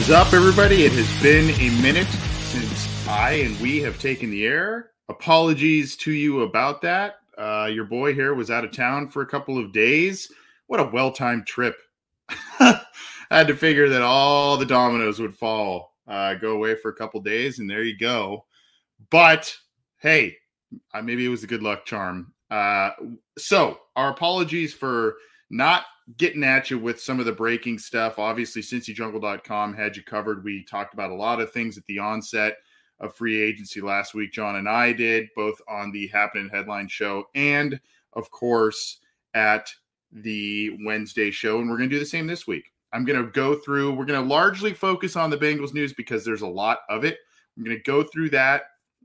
[0.00, 0.84] Is up, everybody?
[0.86, 4.92] It has been a minute since I and we have taken the air.
[5.10, 7.16] Apologies to you about that.
[7.36, 10.32] Uh, your boy here was out of town for a couple of days.
[10.68, 11.76] What a well timed trip.
[12.30, 12.80] I
[13.30, 17.20] had to figure that all the dominoes would fall, uh, go away for a couple
[17.20, 18.46] days, and there you go.
[19.10, 19.54] But
[19.98, 20.34] hey,
[20.94, 22.32] maybe it was a good luck charm.
[22.50, 22.92] Uh,
[23.36, 25.16] so, our apologies for
[25.50, 25.84] not
[26.16, 28.18] getting at you with some of the breaking stuff.
[28.18, 30.44] Obviously, CincyJungle.com had you covered.
[30.44, 32.56] We talked about a lot of things at the onset
[33.00, 34.32] of free agency last week.
[34.32, 37.80] John and I did, both on the Happening Headline show and,
[38.14, 38.98] of course,
[39.34, 39.70] at
[40.12, 41.60] the Wednesday show.
[41.60, 42.72] And we're going to do the same this week.
[42.92, 46.24] I'm going to go through, we're going to largely focus on the Bengals news because
[46.24, 47.18] there's a lot of it.
[47.56, 48.62] I'm going to go through that,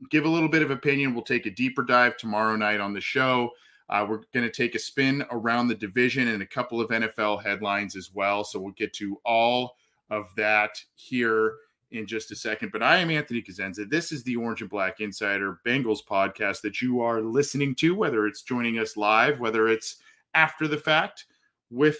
[0.09, 1.13] give a little bit of opinion.
[1.13, 3.51] We'll take a deeper dive tomorrow night on the show.
[3.89, 7.43] Uh, we're going to take a spin around the division and a couple of NFL
[7.43, 8.43] headlines as well.
[8.43, 9.77] So we'll get to all
[10.09, 11.55] of that here
[11.91, 12.71] in just a second.
[12.71, 13.89] But I am Anthony Cosenza.
[13.89, 18.25] This is the Orange and Black Insider Bengals podcast that you are listening to, whether
[18.27, 19.97] it's joining us live, whether it's
[20.33, 21.25] after the fact
[21.69, 21.97] with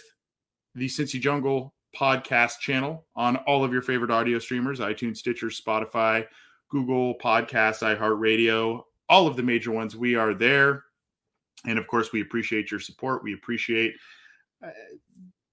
[0.74, 6.26] the Cincy Jungle podcast channel on all of your favorite audio streamers iTunes, Stitcher, Spotify,
[6.70, 9.96] Google Podcasts, iHeartRadio, all of the major ones.
[9.96, 10.84] We are there.
[11.68, 13.24] And of course, we appreciate your support.
[13.24, 13.96] We appreciate
[14.64, 14.70] uh,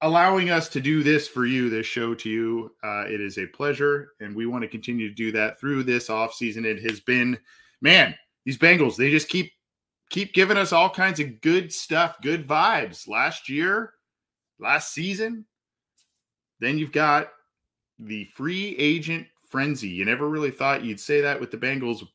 [0.03, 2.73] allowing us to do this for you, this show to you.
[2.83, 6.11] Uh, it is a pleasure, and we want to continue to do that through this
[6.11, 6.65] off season.
[6.65, 7.39] It has been,
[7.81, 9.53] man, these Bengals, they just keep
[10.11, 13.09] keep giving us all kinds of good stuff, good vibes.
[13.09, 13.95] Last year,
[14.59, 15.47] last season,
[16.61, 17.29] then you've got
[17.99, 19.89] the free agent frenzy.
[19.89, 22.07] You never really thought you'd say that with the Bengals,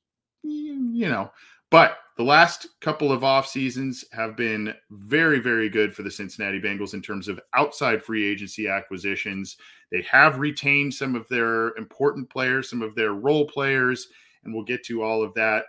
[0.44, 1.32] you know,
[1.72, 6.60] but the last couple of off seasons have been very, very good for the Cincinnati
[6.60, 9.58] Bengals in terms of outside free agency acquisitions.
[9.92, 14.08] They have retained some of their important players, some of their role players,
[14.44, 15.66] and we'll get to all of that.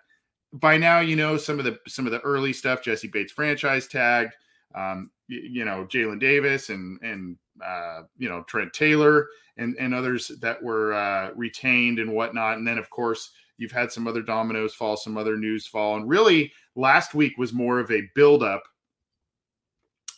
[0.55, 2.83] By now, you know some of the some of the early stuff.
[2.83, 4.33] Jessie Bates franchise tagged,
[4.75, 9.27] um, you, know Jalen Davis and and uh, you know Trent Taylor
[9.59, 12.57] and and others that were uh, retained and whatnot.
[12.57, 15.97] And then of course You've had some other dominoes fall, some other news fall.
[15.97, 18.63] And really, last week was more of a buildup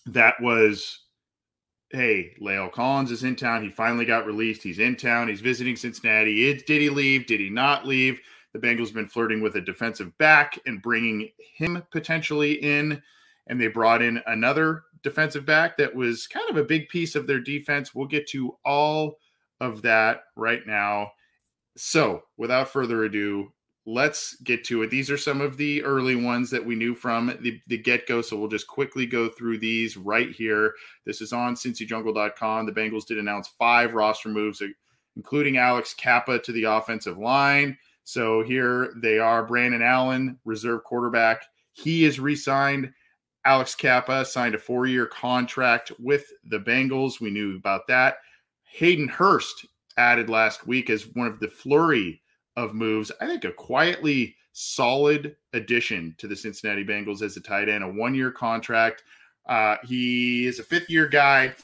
[0.07, 1.01] that was
[1.93, 3.65] hey, La'el Collins is in town.
[3.65, 4.63] He finally got released.
[4.63, 5.29] He's in town.
[5.29, 6.49] He's visiting Cincinnati.
[6.49, 7.27] It, did he leave?
[7.27, 8.21] Did he not leave?
[8.53, 13.03] The Bengals have been flirting with a defensive back and bringing him potentially in.
[13.49, 17.27] And they brought in another defensive back that was kind of a big piece of
[17.27, 17.95] their defense.
[17.95, 19.19] We'll get to all
[19.61, 21.11] of that right now.
[21.77, 23.53] So, without further ado,
[23.87, 24.91] let's get to it.
[24.91, 28.23] These are some of the early ones that we knew from the, the get go.
[28.23, 30.75] So, we'll just quickly go through these right here.
[31.07, 32.67] This is on cincyjungle.com.
[32.67, 34.67] The Bengals did announce five roster moves, uh,
[35.17, 37.79] including Alex Cappa to the offensive line.
[38.05, 41.43] So, here they are Brandon Allen, reserve quarterback.
[41.73, 42.93] He is re signed.
[43.45, 47.21] Alex Cappa signed a four year contract with the Bengals.
[47.21, 48.17] We knew about that.
[48.65, 52.23] Hayden Hurst added last week as one of the flurry
[52.57, 53.11] of moves.
[53.21, 57.89] I think a quietly solid addition to the Cincinnati Bengals as a tight end, a
[57.89, 59.05] one year contract.
[59.47, 61.55] Uh, he is a fifth year guy,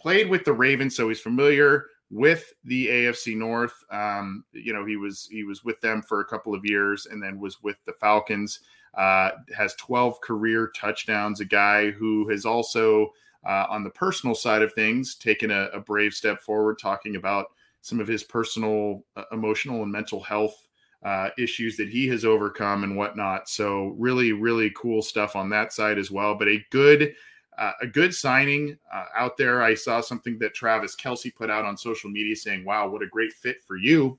[0.00, 3.74] played with the Ravens, so he's familiar with the AFC North.
[3.90, 7.22] Um, you know, he was he was with them for a couple of years and
[7.22, 8.60] then was with the Falcons.
[8.94, 11.40] Uh, has 12 career touchdowns.
[11.40, 13.10] A guy who has also,
[13.46, 17.48] uh, on the personal side of things, taken a, a brave step forward, talking about
[17.86, 20.66] some of his personal, uh, emotional, and mental health
[21.04, 23.48] uh, issues that he has overcome and whatnot.
[23.48, 26.34] So really, really cool stuff on that side as well.
[26.34, 27.14] But a good,
[27.56, 29.62] uh, a good signing uh, out there.
[29.62, 33.06] I saw something that Travis Kelce put out on social media saying, "Wow, what a
[33.06, 34.18] great fit for you."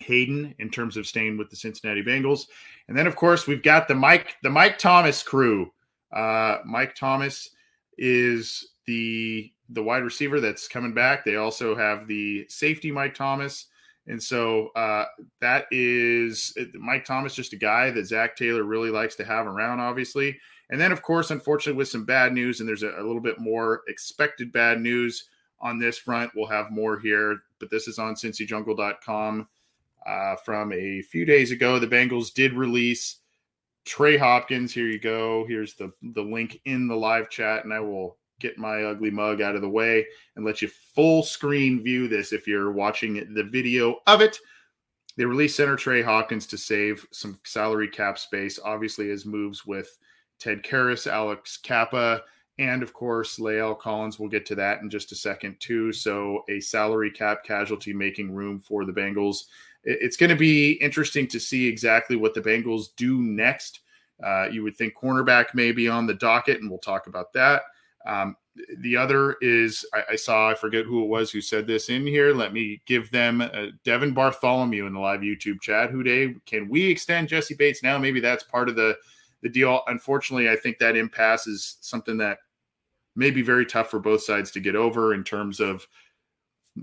[0.00, 2.48] Hayden in terms of staying with the Cincinnati Bengals.
[2.88, 5.72] And then of course we've got the Mike the Mike Thomas crew.
[6.12, 7.52] Uh, Mike Thomas
[7.96, 11.24] is the the wide receiver that's coming back.
[11.24, 13.66] They also have the safety Mike Thomas.
[14.06, 15.06] And so uh,
[15.40, 19.80] that is Mike Thomas, just a guy that Zac Taylor really likes to have around,
[19.80, 20.38] obviously.
[20.70, 23.40] And then, of course, unfortunately, with some bad news, and there's a, a little bit
[23.40, 25.28] more expected bad news
[25.60, 26.30] on this front.
[26.34, 29.48] We'll have more here, but this is on cincyjungle.com
[30.06, 31.78] uh, from a few days ago.
[31.78, 33.16] The Bengals did release
[33.84, 34.72] Trey Hopkins.
[34.72, 35.44] Here you go.
[35.48, 39.40] Here's the, the link in the live chat, and I will get my ugly mug
[39.40, 40.06] out of the way
[40.36, 44.38] and let you full screen view this if you're watching the video of it.
[45.16, 49.96] They released center Trey Hopkins to save some salary cap space, obviously, as moves with
[50.38, 52.22] Ted Karras, Alex Cappa,
[52.58, 55.92] And of course, La'el Collins, we'll get to that in just a second, too.
[55.92, 59.44] So, a salary cap casualty making room for the Bengals.
[59.84, 63.80] It's going to be interesting to see exactly what the Bengals do next.
[64.24, 67.62] Uh, you would think cornerback may be on the docket, and we'll talk about that.
[68.06, 68.36] Um,
[68.78, 72.06] the other is I, I, saw I forget who it was who said this in
[72.06, 72.32] here.
[72.32, 75.90] Let me give them uh, Devin Bartholomew in the live YouTube chat.
[75.90, 77.98] Who Dey can we extend Jessie Bates now?
[77.98, 78.96] Maybe that's part of the
[79.42, 79.82] the deal.
[79.86, 82.38] Unfortunately, I think that impasse is something that
[83.14, 85.86] may be very tough for both sides to get over in terms of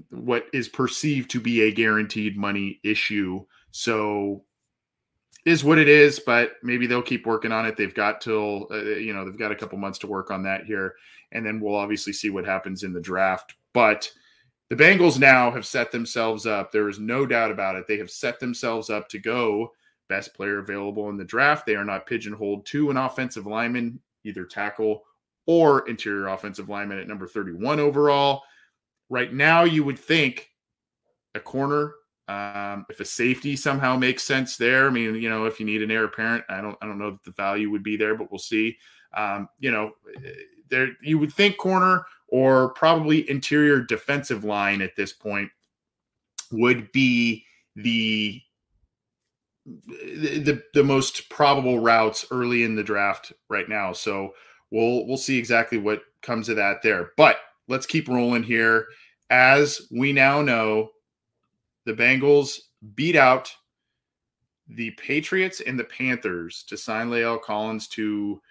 [0.10, 3.44] what is perceived to be a guaranteed money issue.
[3.72, 4.44] So
[5.45, 7.75] is what it is, but maybe they'll keep working on it.
[7.75, 10.66] They've got till uh, you know they've got a couple months to work on that
[10.66, 10.95] here,
[11.31, 13.56] and then we'll obviously see what happens in the draft.
[13.74, 14.10] But
[14.69, 16.72] the Bengals now have set themselves up.
[16.72, 17.88] There is no doubt about it.
[17.88, 19.72] They have set themselves up to go
[20.10, 21.66] best player available in the draft.
[21.66, 25.04] They are not pigeonholed to an offensive lineman, either tackle
[25.46, 28.44] or interior offensive lineman at number 31 overall.
[29.10, 30.50] Right now, you would think
[31.36, 31.96] a corner
[32.28, 35.84] um, if a safety somehow makes sense there, I mean, you know, if you need
[35.84, 38.31] an heir apparent, I don't, I don't know that the value would be there, but
[38.31, 38.78] we'll see.
[39.14, 39.92] Um, you know,
[40.70, 45.50] there you would think corner or probably interior defensive line at this point
[46.52, 48.42] would be the
[49.66, 53.94] the the most probable routes early in the draft right now.
[53.94, 54.34] So
[54.72, 57.12] we'll we'll see exactly what comes of that there.
[57.18, 57.38] But
[57.68, 58.88] let's keep rolling here.
[59.30, 60.90] As we now know,
[61.86, 62.60] the Bengals
[62.96, 63.54] beat out
[64.68, 68.42] the Patriots and the Panthers to sign La'el Collins to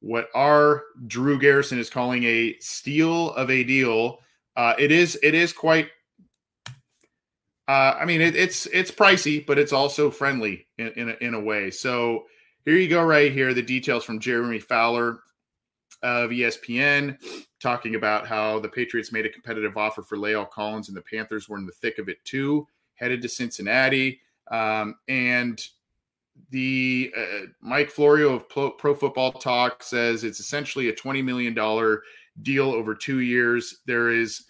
[0.00, 4.18] what our Drew Garrison is calling a steal of a deal.
[4.56, 5.88] Uh, it is it is quite.
[7.68, 11.34] Uh, I mean, it, it's it's pricey, but it's also friendly in in a, in
[11.34, 11.70] a way.
[11.70, 12.24] So
[12.64, 13.54] here you go, right here.
[13.54, 15.20] The details from Jeremy Fowler
[16.02, 17.16] of ESPN
[17.60, 21.48] talking about how the Patriots made a competitive offer for La'el Collins and the Panthers
[21.48, 22.66] were in the thick of it too
[23.02, 24.20] headed to Cincinnati.
[24.50, 25.60] Um, and
[26.50, 31.54] the uh, Mike Florio of Pro, Pro, Football Talk says it's essentially a $20 million
[32.42, 33.80] deal over two years.
[33.86, 34.44] There is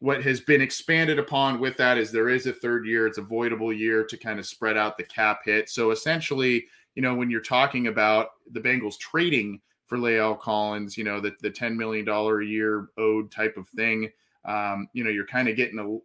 [0.00, 3.22] what has been expanded upon with that is there is a third year, it's a
[3.22, 5.68] voidable year to kind of spread out the cap hit.
[5.68, 11.02] So essentially, you know, when you're talking about the Bengals trading for La'el Collins, you
[11.02, 14.10] know, the, the $10 million a year owed type of thing,
[14.44, 15.98] um, you know, you're kind of getting a,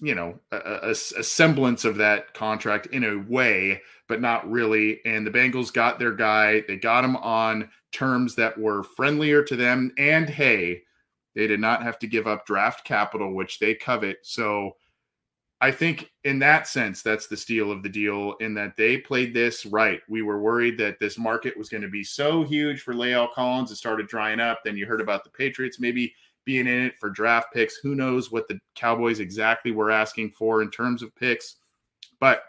[0.00, 3.80] you know a, a, a, semblance of that contract in a way
[4.10, 5.00] but not really.
[5.04, 6.64] And the bengals got their guy.
[6.66, 9.92] They got him on terms that were friendlier to them.
[9.96, 10.82] And hey
[11.36, 14.18] they did not have to give up draft capital which they covet.
[14.22, 14.72] So
[15.62, 19.32] i think in that sense that's the steal of the deal in that they played
[19.32, 20.00] this right.
[20.08, 23.70] We were worried that this market was going to be so huge for La'el Collins
[23.70, 24.60] it started drying up.
[24.64, 25.78] Then you heard about the patriots.
[25.78, 26.12] Maybe
[26.44, 27.76] being in it for draft picks.
[27.76, 31.56] Who knows what the Cowboys exactly were asking for in terms of picks,
[32.18, 32.42] but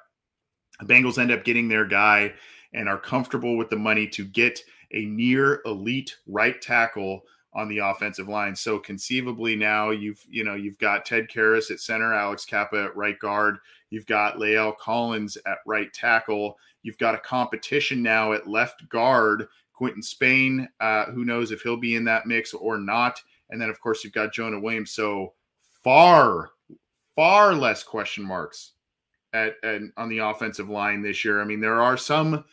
[0.79, 2.33] the Bengals end up getting their guy
[2.73, 4.59] and are comfortable with the money to get
[4.93, 7.23] a near elite right tackle
[7.53, 8.55] on the offensive line.
[8.55, 12.95] So conceivably now you've you know you've got Ted Karras at center, Alex Cappa at
[12.95, 13.57] right guard,
[13.89, 19.47] you've got La'el Collins at right tackle, you've got a competition now at left guard,
[19.73, 20.67] Quinton Spain.
[20.79, 23.21] Uh, who knows if he'll be in that mix or not?
[23.51, 24.91] And then, of course, you've got Jonah Williams.
[24.91, 25.33] So
[25.83, 26.51] far,
[27.15, 28.73] far less question marks
[29.33, 31.41] at, at on the offensive line this year.
[31.41, 32.45] I mean, there are some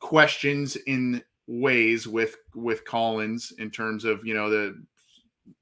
[0.00, 4.84] questions in ways with with Collins in terms of you know the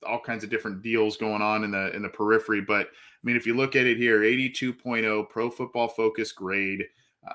[0.06, 2.61] all kinds of different deals going on in the in the periphery.
[2.61, 6.85] But I mean, if you look at it here, 82.0 Pro Football Focus grade,
[7.26, 7.33] uh,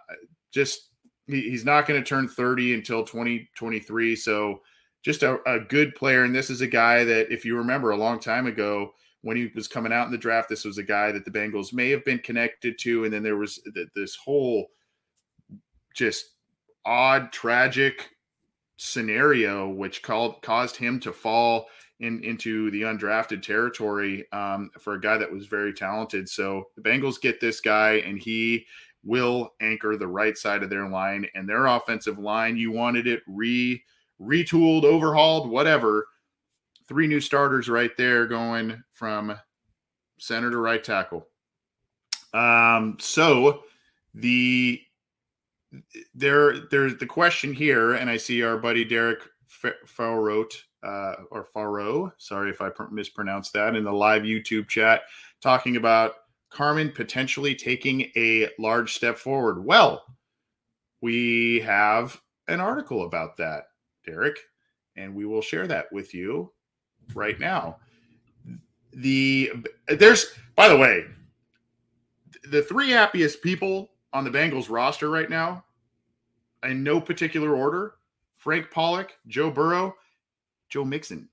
[0.52, 0.90] just
[1.28, 4.16] he, he's not going to turn 30 until 2023.
[4.16, 4.62] So
[5.02, 6.24] just a, a good player.
[6.24, 9.52] And this is a guy that, if you remember a long time ago, when he
[9.54, 12.06] was coming out in the draft, this was a guy that the Bengals may have
[12.06, 13.04] been connected to.
[13.04, 13.60] And then there was
[13.96, 14.68] this whole
[15.94, 16.32] just
[16.86, 18.10] odd, tragic
[18.78, 21.68] scenario, which called caused him to fall
[22.00, 26.30] in into the undrafted territory um, for a guy that was very talented.
[26.30, 28.66] So the Bengals get this guy, and he
[29.04, 32.56] will anchor the right side of their line and their offensive line.
[32.56, 33.84] You wanted it re
[34.22, 36.08] retooled, overhauled, whatever.
[36.88, 39.38] Three new starters right there going from
[40.18, 41.28] center to right tackle.
[42.34, 43.64] Um, so
[44.14, 44.82] the
[46.16, 49.20] there there's the question here, and I see our buddy Derek
[49.86, 50.46] Farrow
[50.84, 52.12] uh, or Faro.
[52.18, 55.02] Sorry if I mispronounced that in the live YouTube chat,
[55.42, 56.14] talking about
[56.50, 59.64] Carman potentially taking a large step forward.
[59.64, 60.04] Well,
[61.02, 63.66] we have an article about that.
[64.10, 64.40] Derek.
[64.96, 66.52] and we will share that with you
[67.14, 67.78] right now.
[68.94, 69.52] The
[69.88, 71.06] there's by the way,
[72.50, 75.64] the three happiest people on the Bengals roster right now,
[76.64, 77.96] in no particular order,
[78.38, 79.96] Frank Pollack, Joe Burrow,
[80.70, 81.30] Joe Mixon.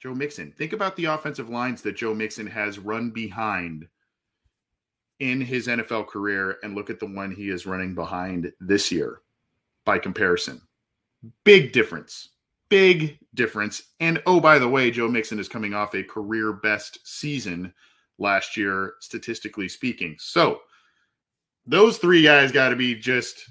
[0.00, 0.52] Joe Mixon.
[0.52, 3.88] Think about the offensive lines that Joe Mixon has run behind
[5.18, 9.22] in his NFL career and look at the one he is running behind this year
[9.84, 10.60] by comparison.
[11.44, 12.30] Big difference.
[12.68, 13.82] Big difference.
[14.00, 17.72] And oh, by the way, Joe Mixon is coming off a career best season
[18.18, 20.16] last year, statistically speaking.
[20.18, 20.60] So
[21.66, 23.50] those three guys got to be just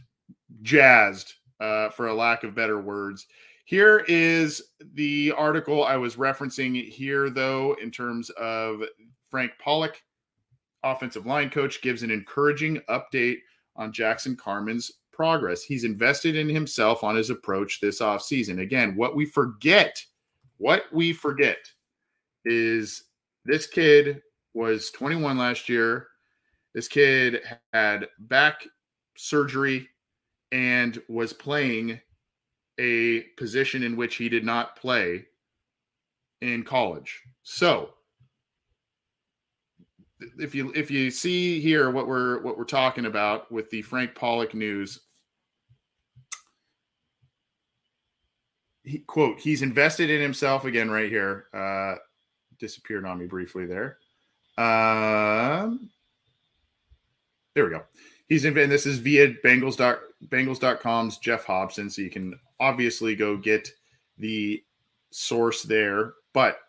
[0.62, 3.25] jazzed, uh, for a lack of better words.
[3.65, 4.62] Here is
[4.93, 8.81] the article I was referencing here, though, in terms of
[9.29, 10.01] Frank Pollack,
[10.83, 13.39] offensive line coach, gives an encouraging update
[13.75, 15.63] on Jackson Carman's progress.
[15.63, 18.62] He's invested in himself on his approach this offseason.
[18.62, 20.01] Again, what we forget,
[20.57, 21.57] what we forget
[22.45, 23.03] is
[23.43, 24.21] this kid
[24.53, 26.07] was 21 last year.
[26.74, 27.41] This kid
[27.74, 28.65] had back
[29.17, 29.89] surgery
[30.51, 32.00] and was playing
[32.79, 35.25] a position in which he did not play
[36.41, 37.24] in college.
[37.41, 37.89] So
[40.39, 44.15] if you if you see here what we're what we're talking about with the Frank
[44.15, 45.00] Pollack news,
[48.88, 51.46] he, quote he's invested in himself again right here.
[51.53, 51.96] Uh,
[52.58, 53.98] disappeared on me briefly there.
[54.58, 55.89] Um,
[57.53, 57.84] there we go.
[58.27, 59.77] He's in, and this is via Bengals.
[60.29, 61.89] Bengals.com's Geoff Hobson.
[61.89, 63.70] So you can obviously go get
[64.17, 64.63] the
[65.12, 66.13] source there.
[66.34, 66.60] But,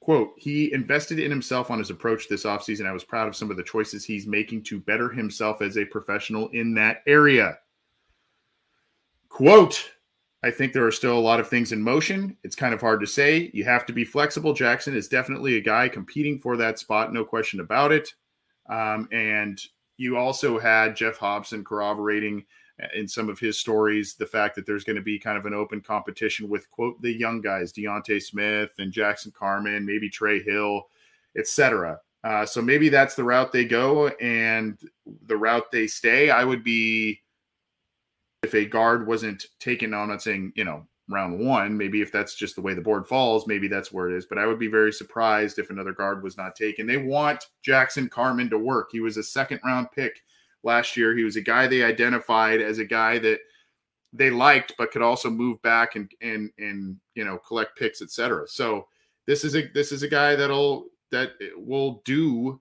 [0.00, 2.86] quote, he invested in himself on his approach this offseason.
[2.86, 5.84] I was proud of some of the choices he's making to better himself as a
[5.84, 7.58] professional in that area.
[9.28, 9.90] Quote,
[10.46, 12.36] I think there are still a lot of things in motion.
[12.44, 13.50] It's kind of hard to say.
[13.52, 14.52] You have to be flexible.
[14.52, 18.14] Jackson is definitely a guy competing for that spot, no question about it.
[18.68, 19.60] Um, and
[19.96, 22.44] you also had Geoff Hobson corroborating
[22.80, 25.46] uh, in some of his stories the fact that there's going to be kind of
[25.46, 30.40] an open competition with quote the young guys, D'Ante Smith and Jackson Carman, maybe Trey
[30.40, 30.86] Hill,
[31.36, 31.98] etc.
[32.22, 34.78] Uh, so maybe that's the route they go and
[35.26, 36.30] the route they stay.
[36.30, 37.20] I would be
[38.46, 39.90] if a guard wasn't taken.
[39.90, 41.76] now I'm not saying you know round one.
[41.76, 44.26] Maybe if that's just the way the board falls, maybe that's where it is.
[44.26, 46.86] But I would be very surprised if another guard was not taken.
[46.86, 48.88] They want Jackson Carman to work.
[48.90, 50.22] He was a second round pick
[50.62, 51.16] last year.
[51.16, 53.40] He was a guy they identified as a guy that
[54.12, 58.46] they liked, but could also move back and and and you know collect picks, etc.
[58.48, 58.86] So
[59.26, 62.60] this is a this is a guy that'll that will do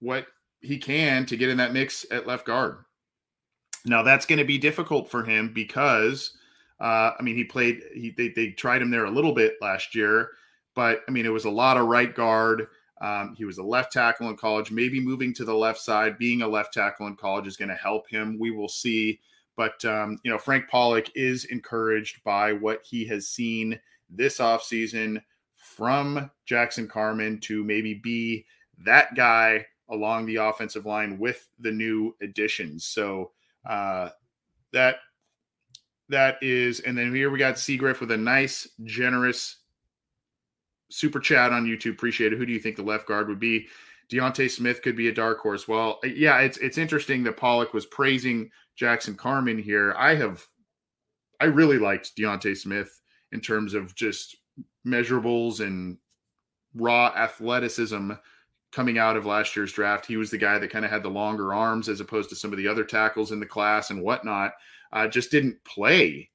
[0.00, 0.26] what
[0.60, 2.84] he can to get in that mix at left guard.
[3.84, 6.36] Now that's going to be difficult for him because
[6.82, 7.80] uh, I mean, he played.
[7.94, 10.30] He they, they tried him there a little bit last year,
[10.74, 12.66] but I mean, it was a lot of right guard.
[13.00, 14.72] Um, he was a left tackle in college.
[14.72, 17.76] Maybe moving to the left side, being a left tackle in college, is going to
[17.76, 18.36] help him.
[18.36, 19.20] We will see.
[19.56, 23.78] But um, you know, Frank Pollack is encouraged by what he has seen
[24.10, 25.22] this offseason
[25.54, 28.44] from Jackson Carman to maybe be
[28.84, 32.84] that guy along the offensive line with the new additions.
[32.84, 33.30] So
[33.68, 34.10] uh,
[34.72, 34.96] that
[36.08, 39.58] that is, and then here we got Seagriff with a nice, generous
[40.90, 41.92] super chat on YouTube.
[41.92, 42.38] Appreciate it.
[42.38, 43.66] Who do you think the left guard would be?
[44.10, 45.66] D'Ante Smith could be a dark horse.
[45.66, 49.94] Well, yeah, it's it's interesting that Pollack was praising Jackson Carman here.
[49.96, 50.44] I have,
[51.40, 53.00] I really liked D'Ante Smith
[53.32, 54.36] in terms of just
[54.86, 55.96] measurables and
[56.74, 58.12] raw athleticism
[58.72, 60.06] coming out of last year's draft.
[60.06, 62.52] He was the guy that kind of had the longer arms as opposed to some
[62.52, 64.52] of the other tackles in the class and whatnot
[64.92, 66.30] uh, just didn't play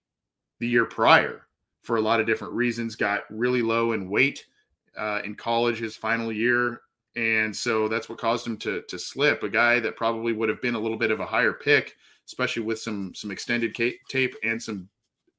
[0.59, 1.47] the year prior
[1.81, 2.95] for a lot of different reasons.
[2.95, 4.45] Got really low in weight
[4.97, 6.81] uh, in college his final year,
[7.15, 9.43] and so that's what caused him to to slip.
[9.43, 12.63] A guy that probably would have been a little bit of a higher pick, especially
[12.63, 14.89] with some some extended tape and some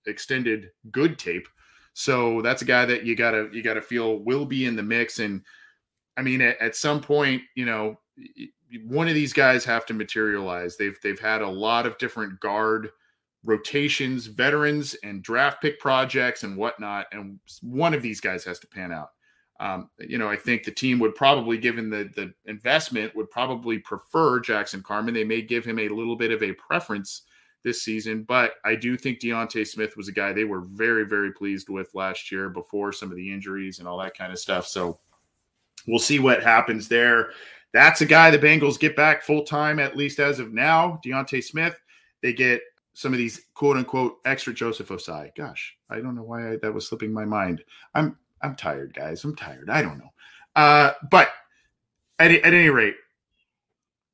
[0.06, 1.48] extended good tape.
[1.94, 5.18] So that's a guy that you gotta you gotta feel will be in the mix.
[5.18, 5.42] And
[6.18, 7.98] I mean, at, at some point, you know,
[8.84, 10.76] one of these guys have to materialize.
[10.76, 12.90] They've they've had a lot of different guard
[13.44, 17.06] rotations, veterans, and draft pick projects and whatnot.
[17.12, 19.10] And one of these guys has to pan out.
[19.60, 23.78] Um, you know, I think the team would probably, given the the investment, would probably
[23.78, 25.14] prefer Jackson Carman.
[25.14, 27.22] They may give him a little bit of a preference
[27.64, 31.32] this season, but I do think D'Ante Smith was a guy they were very, very
[31.32, 34.66] pleased with last year before some of the injuries and all that kind of stuff.
[34.66, 35.00] So
[35.86, 37.30] we'll see what happens there.
[37.72, 41.00] That's a guy the Bengals get back full time, at least as of now.
[41.04, 41.78] D'Ante Smith.
[42.22, 42.62] They get
[42.94, 45.34] some of these quote unquote extra Joseph Ossai.
[45.36, 47.62] Gosh, I don't know why I, that was slipping my mind.
[47.94, 49.22] I'm I'm tired, guys.
[49.24, 49.70] I'm tired.
[49.70, 50.10] I don't know.
[50.56, 51.30] Uh, but
[52.18, 52.96] at, at any rate,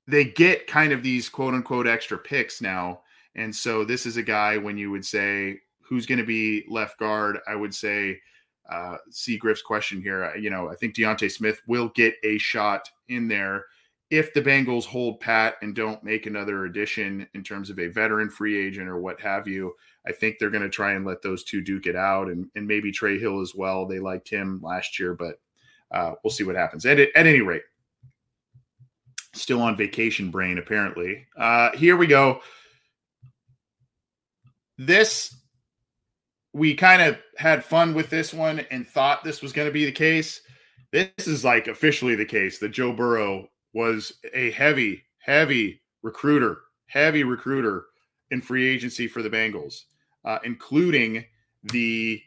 [0.06, 3.00] they get kind of these quote unquote extra picks now.
[3.36, 6.98] And so this is a guy when you would say who's going to be left
[6.98, 8.20] guard, I would say
[8.70, 10.34] uh, see Griff's question here.
[10.36, 13.66] You know, I think D'Ante Smith will get a shot in there
[14.10, 18.30] if the Bengals hold pat and don't make another addition in terms of a veteran
[18.30, 19.74] free agent or what have you.
[20.06, 22.66] I think they're going to try and let those two duke it out and, and
[22.66, 23.86] maybe Trey Hill as well.
[23.86, 25.40] They liked him last year, but
[25.90, 26.84] uh, we'll see what happens.
[26.86, 27.62] At, at any rate,
[29.32, 31.26] still on vacation brain, apparently.
[31.36, 32.40] Uh, here we go.
[34.76, 35.34] This,
[36.54, 39.84] we kind of had fun with this one and thought this was going to be
[39.84, 40.40] the case.
[40.92, 47.24] This is like officially the case that Joe Burrow was a heavy, heavy recruiter, heavy
[47.24, 47.86] recruiter
[48.30, 49.80] in free agency for the Bengals,
[50.24, 51.24] uh, including
[51.72, 52.22] the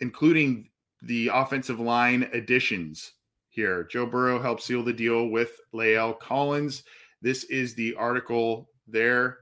[0.00, 0.68] including
[1.02, 3.12] the offensive line additions
[3.50, 3.84] here.
[3.84, 6.82] Joe Burrow helped seal the deal with La'el Collins.
[7.22, 9.38] This is the article there.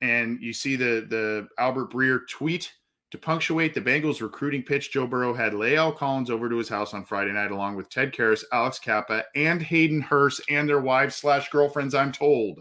[0.00, 2.70] And you see the, the Albert Breer tweet
[3.10, 4.92] to punctuate the Bengals recruiting pitch.
[4.92, 8.12] Joe Burrow had La'el Collins over to his house on Friday night, along with Ted
[8.12, 12.60] Karras, Alex Cappa, and Hayden Hurst and their wives slash girlfriends, I'm told.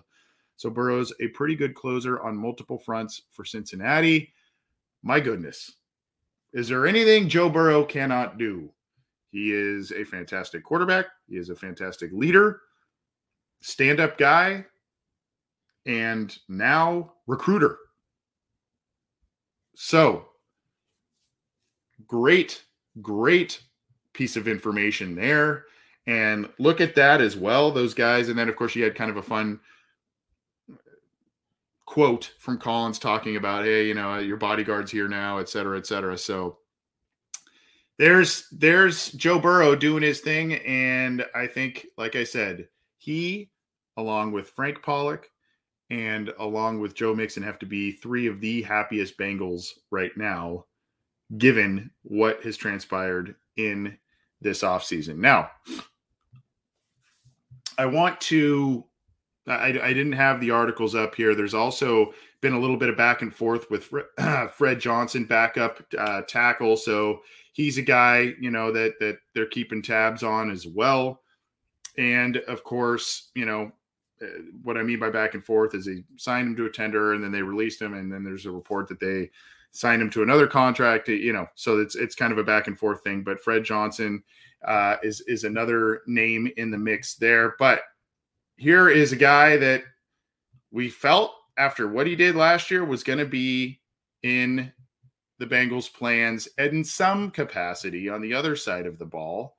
[0.56, 4.34] So Burrow's a pretty good closer on multiple fronts for Cincinnati.
[5.04, 5.74] My goodness.
[6.54, 8.72] Is there anything Joe Burrow cannot do?
[9.32, 11.08] He is a fantastic quarterback.
[11.28, 12.62] He is a fantastic leader,
[13.62, 14.66] stand up guy,
[15.86, 17.78] and now recruiter.
[19.76, 20.30] So,
[22.08, 22.64] great,
[23.02, 23.62] great
[24.14, 25.66] piece of information there.
[26.06, 28.30] And look at that as well, those guys.
[28.30, 29.60] And then, of course, you had kind of a fun
[31.86, 35.86] quote from Collins talking about, hey, you know, your bodyguard's here now, et cetera, et
[35.86, 36.18] cetera.
[36.18, 36.58] So,
[37.98, 42.68] there's there's Joe Burrow doing his thing, and I think, like I said,
[43.00, 43.50] he,
[43.98, 45.32] along with Frank Pollack,
[45.90, 50.66] and along with Joe Mixon, have to be three of the happiest Bengals right now,
[51.38, 53.98] given what has transpired in
[54.42, 55.18] this offseason.
[55.18, 55.50] Now,
[57.78, 58.86] I want to.
[59.48, 61.34] I, I didn't have the articles up here.
[61.34, 63.90] There's also been a little bit of back and forth with
[64.52, 66.76] Fred Johnson, backup uh, tackle.
[66.76, 67.22] So
[67.58, 71.22] he's a guy you know that that they're keeping tabs on as well
[71.98, 73.72] and of course you know
[74.64, 77.24] what i mean by back and forth is they signed him to a tender and
[77.24, 79.30] then they released him and then there's a report that they
[79.72, 82.80] signed him to another contract you know so it's it's kind of a back and
[82.80, 84.24] forth thing but fred johnson
[84.66, 87.82] uh, is is another name in the mix there but
[88.56, 89.84] here is a guy that
[90.72, 93.80] we felt after what he did last year was going to be
[94.24, 94.72] in
[95.40, 99.58] the Bengals' plans and in some capacity on the other side of the ball.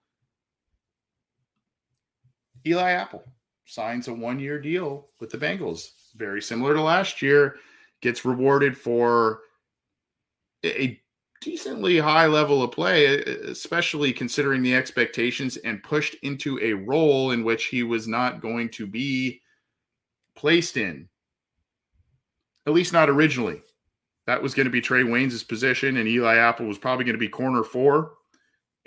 [2.66, 3.24] Eli Apple
[3.68, 7.56] signs a one year deal with the Bengals, very similar to last year,
[8.00, 9.40] gets rewarded for
[10.64, 10.98] a
[11.40, 17.44] decently high level of play, especially considering the expectations, and pushed into a role in
[17.44, 19.40] which he was not going to be
[20.34, 21.08] placed in,
[22.66, 23.62] at least not originally.
[24.26, 27.20] That was going to be Trae Waynes' position, and Eli Apple was probably going to
[27.20, 28.12] be corner four,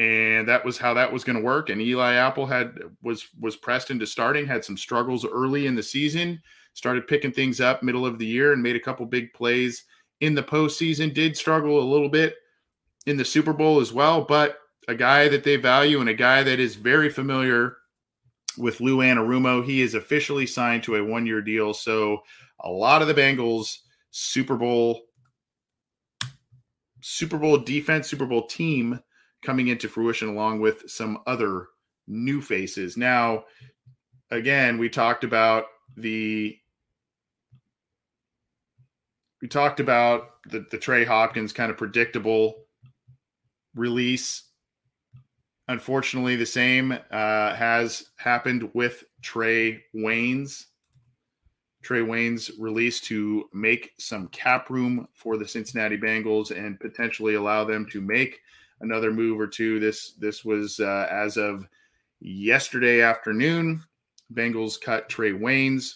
[0.01, 1.69] and that was how that was going to work.
[1.69, 5.83] And Eli Apple had was was pressed into starting, had some struggles early in the
[5.83, 6.41] season,
[6.73, 9.83] started picking things up middle of the year, and made a couple big plays
[10.19, 11.13] in the postseason.
[11.13, 12.35] Did struggle a little bit
[13.05, 16.41] in the Super Bowl as well, but a guy that they value and a guy
[16.41, 17.77] that is very familiar
[18.57, 19.63] with Lou Anarumo.
[19.63, 22.21] He is officially signed to a one year deal, so
[22.61, 23.77] a lot of the Bengals
[24.09, 25.01] Super Bowl
[27.01, 28.99] Super Bowl defense, Super Bowl team
[29.43, 31.67] coming into fruition along with some other
[32.07, 32.97] new faces.
[32.97, 33.45] Now,
[34.29, 35.65] again, we talked about
[35.97, 36.57] the
[39.41, 42.65] we talked about the, the Trey Hopkins kind of predictable
[43.75, 44.43] release.
[45.67, 50.65] Unfortunately, the same uh, has happened with Trae Waynes.
[51.83, 57.63] Trae Waynes release to make some cap room for the Cincinnati Bengals and potentially allow
[57.63, 58.39] them to make
[58.81, 59.79] another move or two.
[59.79, 61.67] This this was uh, as of
[62.19, 63.83] yesterday afternoon.
[64.33, 65.95] Bengals cut Trae Waynes.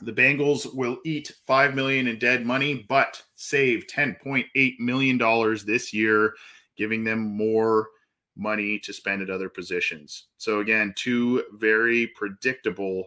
[0.00, 5.18] The Bengals will eat five million in dead money, but save ten point eight million
[5.18, 6.34] dollars this year,
[6.76, 7.88] giving them more
[8.36, 10.26] money to spend at other positions.
[10.38, 13.04] So again, two very predictable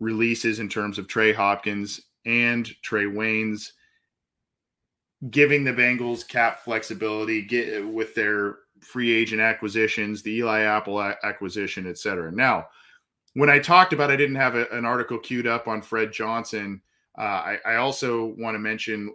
[0.00, 3.70] releases in terms of Trey Hopkins and Trae Waynes,
[5.30, 11.86] giving the Bengals cap flexibility get, with their free agent acquisitions, the Eli Apple acquisition,
[11.86, 12.30] et cetera.
[12.30, 12.66] Now,
[13.34, 16.80] when I talked about, I didn't have a, an article queued up on Fred Johnson.
[17.18, 19.12] Uh, I, I, also want to mention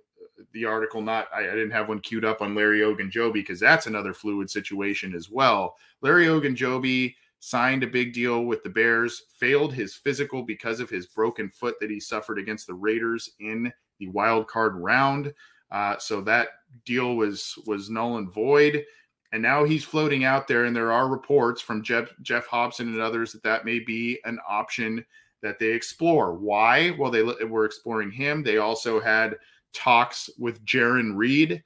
[0.53, 1.01] the article.
[1.01, 4.49] Not, I, I, didn't have one queued up on Larry Ogunjobi because that's another fluid
[4.49, 5.75] situation as well.
[6.01, 11.07] Larry Ogunjobi signed a big deal with the Bears, failed his physical because of his
[11.07, 15.33] broken foot that he suffered against the Raiders in the wild card round.
[15.71, 16.49] Uh, so that
[16.85, 18.83] deal was was null and void.
[19.31, 22.99] And now he's floating out there, and there are reports from Jeff, Geoff Hobson and
[22.99, 25.05] others that that may be an option
[25.43, 26.33] that they explore.
[26.33, 26.95] Why?
[26.97, 28.43] Well, they were exploring him.
[28.43, 29.37] They also had
[29.71, 31.63] talks with Jarran Reed,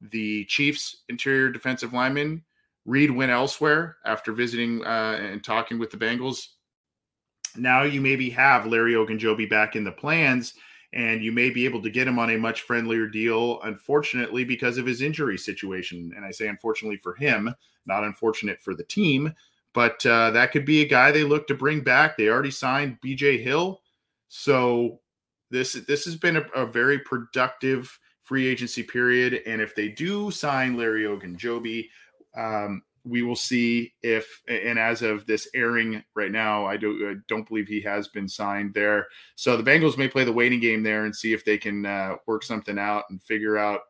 [0.00, 2.42] the Chiefs' interior defensive lineman,
[2.88, 6.46] Reed went elsewhere after visiting uh, and talking with the Bengals.
[7.54, 10.54] Now you maybe have Larry Ogunjobi back in the plans,
[10.92, 13.60] and you may be able to get him on a much friendlier deal.
[13.62, 17.54] Unfortunately, because of his injury situation, and I say unfortunately for him,
[17.86, 19.34] not unfortunate for the team.
[19.74, 22.16] But uh, that could be a guy they look to bring back.
[22.16, 23.42] They already signed B.J.
[23.42, 23.80] Hill,
[24.28, 25.00] so
[25.50, 29.42] this this has been a, a very productive free agency period.
[29.46, 31.88] And if they do sign Larry Ogunjobi,
[32.36, 37.14] um, we will see if, and as of this airing right now, I don't, I
[37.28, 39.06] don't believe he has been signed there.
[39.34, 42.16] So the Bengals may play the waiting game there and see if they can uh,
[42.26, 43.80] work something out and figure out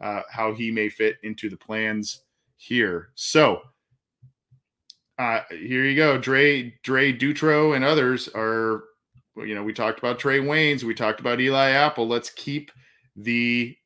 [0.00, 2.22] uh, how he may fit into the plans
[2.56, 3.08] here.
[3.14, 3.62] So
[5.18, 8.84] uh, here you go, Dre, Dre Dutro, and others are.
[9.38, 12.08] You know, we talked about Trae Waynes, we talked about Eli Apple.
[12.08, 12.72] Let's keep
[13.16, 13.76] the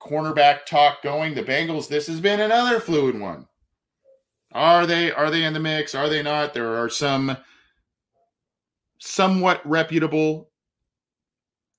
[0.00, 1.34] cornerback talk going.
[1.34, 3.48] The Bengals, this has been another fluid one.
[4.52, 5.94] Are they are they in the mix?
[5.94, 6.54] Are they not?
[6.54, 7.36] There are some
[8.98, 10.50] somewhat reputable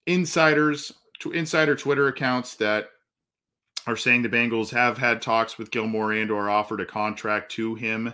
[0.07, 2.87] insiders to insider Twitter accounts that
[3.85, 7.75] are saying the Bengals have had talks with Gilmore and or offered a contract to
[7.75, 8.13] him.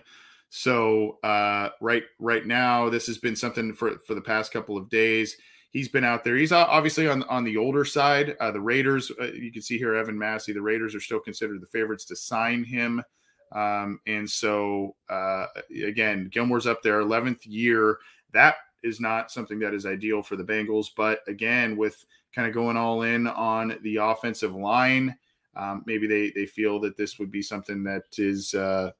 [0.49, 4.89] So uh, right right now, this has been something for for the past couple of
[4.89, 5.37] days
[5.71, 6.35] he's been out there.
[6.35, 8.35] He's obviously on on the older side.
[8.39, 10.53] Uh, the Raiders, uh, you can see here, Evan Massey.
[10.53, 13.01] The Raiders are still considered the favorites to sign him,
[13.51, 15.45] um, and so uh,
[15.83, 17.97] again, Gilmore's up there, eleventh year.
[18.31, 22.53] That is not something that is ideal for the Bengals, but again, with kind of
[22.53, 25.15] going all in on the offensive line,
[25.55, 28.91] um, maybe they they feel that this would be something that is uh,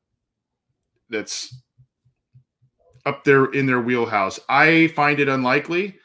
[1.09, 1.55] that's
[3.05, 4.39] up there in their wheelhouse.
[4.49, 5.99] I find it unlikely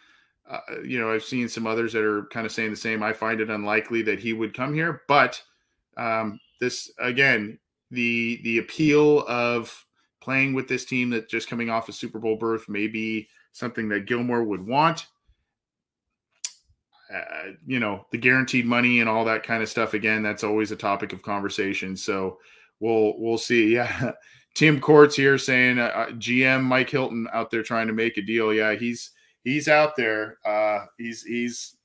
[0.48, 3.02] uh, you know, I've seen some others that are kind of saying the same.
[3.02, 5.40] I find it unlikely that he would come here, but
[5.96, 7.59] um, this again,
[7.94, 9.85] the the appeal of
[10.20, 13.88] playing with this team that just coming off a Super Bowl berth may be something
[13.90, 15.07] that Gilmore would want.
[17.14, 19.94] Uh, you know, the guaranteed money and all that kind of stuff.
[19.94, 21.96] Again, that's always a topic of conversation.
[21.96, 22.38] So
[22.80, 23.74] we'll we'll see.
[23.85, 24.12] Yeah,
[24.54, 28.22] Tim Courts here saying uh, uh GM Mike Hilton out there trying to make a
[28.22, 28.54] deal.
[28.54, 29.11] Yeah, he's
[29.42, 30.38] he's out there.
[30.44, 31.76] Uh, he's he's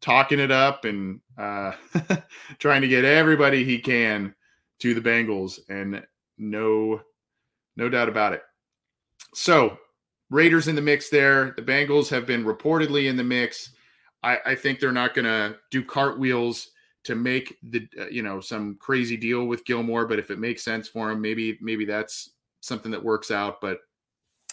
[0.00, 1.72] talking it up and uh,
[2.58, 4.34] trying to get everybody he can
[4.82, 6.04] to the Bengals, and
[6.38, 7.00] no
[7.76, 8.42] no doubt about it.
[9.34, 9.78] So
[10.32, 11.52] Raiders in the mix there.
[11.56, 13.70] The Bengals have been reportedly in the mix.
[14.22, 16.70] I, I think they're not going to do cartwheels
[17.04, 20.64] to make the uh, you know some crazy deal with Gilmore, but if it makes
[20.64, 23.60] sense for him, maybe maybe that's something that works out.
[23.60, 23.78] But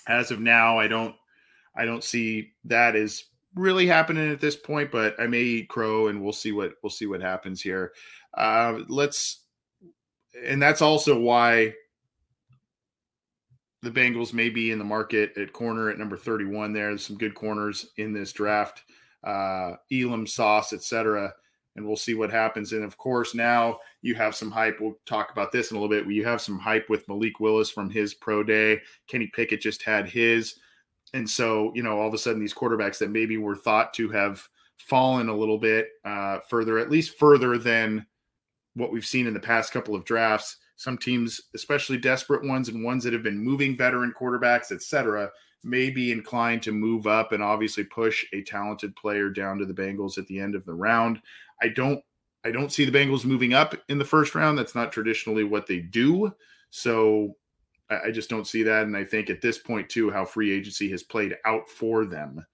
[0.08, 1.16] as of now, I don't
[1.76, 3.24] I don't see that as
[3.56, 6.90] really happening at this point, but I may eat crow and we'll see what we'll
[6.90, 7.94] see what happens here.
[8.36, 9.46] Uh, let's
[10.46, 11.74] and that's also why
[13.82, 16.90] the Bengals may be in the market at corner at number 31 there.
[16.90, 18.84] There's some good corners in this draft.
[19.24, 21.34] Uh, Elam sauce, etc.
[21.76, 22.74] And we'll see what happens.
[22.74, 24.80] And of course, now you have some hype.
[24.80, 26.12] We'll talk about this in a little bit.
[26.12, 28.82] You have some hype with Malik Willis from his pro day.
[29.08, 30.60] Kenny Pickett just had his
[31.14, 34.10] and so you know all of a sudden these quarterbacks that maybe were thought to
[34.10, 38.06] have fallen a little bit uh, further, at least further than
[38.76, 40.58] what we've seen in the past couple of drafts.
[40.76, 45.30] Some teams, especially desperate ones and ones that have been moving veteran quarterbacks, etc.,
[45.64, 49.74] may be inclined to move up and obviously push a talented player down to the
[49.74, 51.22] Bengals at the end of the round.
[51.62, 52.02] I don't
[52.46, 54.58] I don't see the Bengals moving up in the first round.
[54.58, 56.34] That's not traditionally what they do.
[56.70, 57.36] So
[57.90, 58.84] I, just don't see that.
[58.84, 62.46] And I think at this point too, how free agency has played out for them.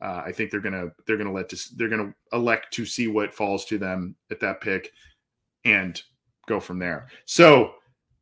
[0.00, 3.32] Uh, I think they're gonna they're gonna let this they're gonna elect to see what
[3.32, 4.92] falls to them at that pick
[5.66, 6.00] and
[6.46, 7.08] go from there.
[7.26, 7.74] So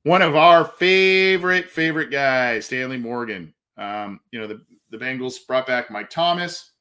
[0.03, 3.55] one of our favorite favorite guys, Stanley Morgan.
[3.77, 6.73] Um, you know the the Bengals brought back Mike Thomas.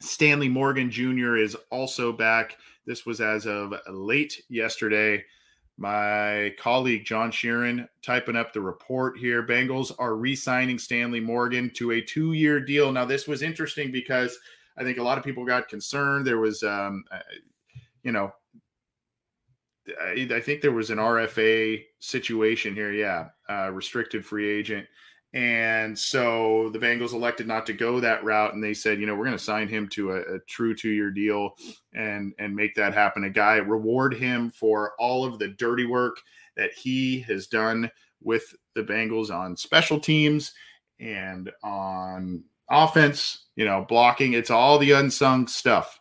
[0.00, 1.36] Stanley Morgan Jr.
[1.36, 2.56] is also back.
[2.86, 5.24] This was as of late yesterday.
[5.78, 9.46] My colleague John Sheeran typing up the report here.
[9.46, 12.92] Bengals are re signing Stanley Morgan to a two year deal.
[12.92, 14.36] Now, this was interesting because
[14.76, 16.26] I think a lot of people got concerned.
[16.26, 17.20] There was, um, uh,
[18.02, 18.32] you know,
[20.00, 22.92] I, I, think there was an RFA situation here.
[22.92, 24.86] Yeah, uh, restricted free agent.
[25.34, 29.14] And so the Bengals elected not to go that route, and they said, you know,
[29.14, 31.54] we're going to sign him to a, a true two-year deal
[31.94, 33.24] and and make that happen.
[33.24, 36.16] A guy reward him for all of the dirty work
[36.56, 37.90] that he has done
[38.22, 40.52] with the Bengals on special teams
[41.00, 43.46] and on offense.
[43.56, 44.34] You know, blocking.
[44.34, 45.98] It's all the unsung stuff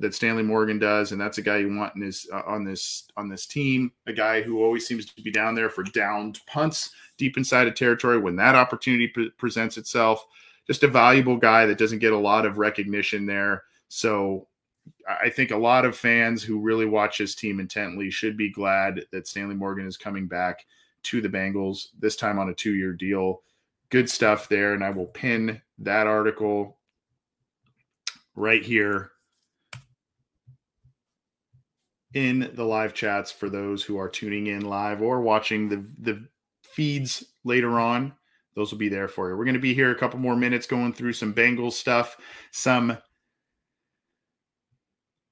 [0.00, 3.08] that Stanley Morgan does, and that's a guy you want in his uh, on this
[3.16, 3.92] on this team.
[4.06, 7.74] A guy who always seems to be down there for downed punts deep inside of
[7.74, 10.26] territory when that opportunity pre- presents itself.
[10.66, 13.64] Just a valuable guy that doesn't get a lot of recognition there.
[13.88, 14.48] So
[15.08, 19.04] I think a lot of fans who really watch his team intently should be glad
[19.12, 20.64] that Stanley Morgan is coming back
[21.04, 23.42] to the Bengals this time on a two-year deal.
[23.90, 26.78] Good stuff there, and I will pin that article
[28.34, 29.12] right here
[32.14, 36.26] in the live chats for those who are tuning in live or watching the the
[36.62, 38.14] feeds later on.
[38.56, 39.36] Those will be there for you.
[39.36, 42.16] We're going to be here a couple more minutes going through some Bengals stuff,
[42.52, 42.96] some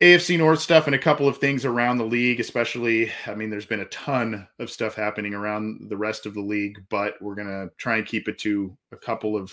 [0.02, 3.12] AFC North stuff, and a couple of things around the league, especially.
[3.28, 6.78] I mean, there's been a ton of stuff happening around the rest of the league,
[6.90, 9.52] but we're going to try and keep it to a couple of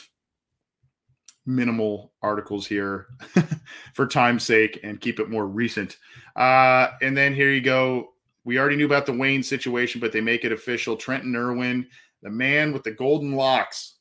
[1.50, 3.08] minimal articles here
[3.94, 5.98] for time's sake and keep it more recent.
[6.36, 8.14] Uh, and then here you go.
[8.46, 10.96] We already knew about the Wayne situation, but they make it official.
[10.96, 11.88] Trenton Irwin,
[12.22, 13.96] the man with the golden locks.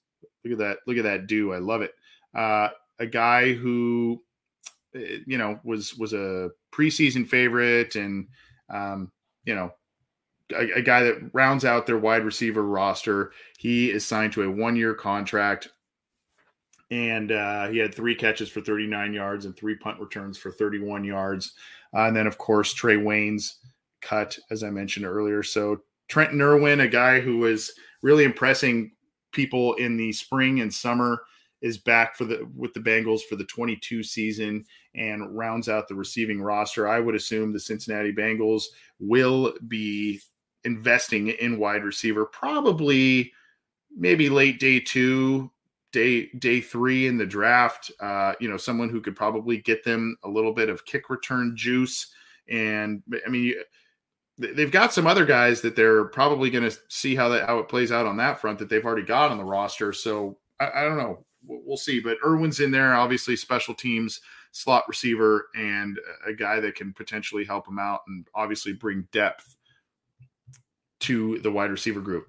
[0.44, 0.78] Look at that.
[0.86, 1.52] Look at that do.
[1.52, 1.94] I love it.
[2.34, 4.22] Uh, a guy who,
[4.94, 8.28] eh, you know, was was a preseason favorite and,
[8.70, 9.10] um,
[9.44, 9.72] you know,
[10.54, 13.32] a, a guy that rounds out their wide receiver roster.
[13.58, 15.68] He is signed to a one year contract
[16.90, 21.04] and uh, he had three catches for 39 yards and three punt returns for 31
[21.04, 21.54] yards.
[21.94, 23.56] Uh, and then, of course, Trae Waynes
[24.00, 25.42] cut, as I mentioned earlier.
[25.42, 27.72] So Trenton Irwin, a guy who was
[28.02, 28.92] really impressing
[29.32, 31.22] people in the spring and summer,
[31.60, 35.94] is back for the with the Bengals for the 22 season and rounds out the
[35.94, 36.86] receiving roster.
[36.86, 38.64] I would assume the Cincinnati Bengals
[39.00, 40.20] will be
[40.64, 43.32] investing in wide receiver probably
[43.96, 45.50] maybe late day two
[45.92, 47.90] day day three in the draft.
[48.00, 51.56] Uh, you know, someone who could probably get them a little bit of kick return
[51.56, 52.12] juice.
[52.48, 53.54] And I mean,
[54.38, 57.68] they've got some other guys that they're probably going to see how that how it
[57.68, 59.92] plays out on that front that they've already got on the roster.
[59.92, 61.24] So I, I don't know.
[61.46, 62.00] We'll see.
[62.00, 64.20] But Irwin's in there, obviously special teams
[64.52, 69.56] slot receiver and a guy that can potentially help them out and obviously bring depth
[71.00, 72.28] to the wide receiver group.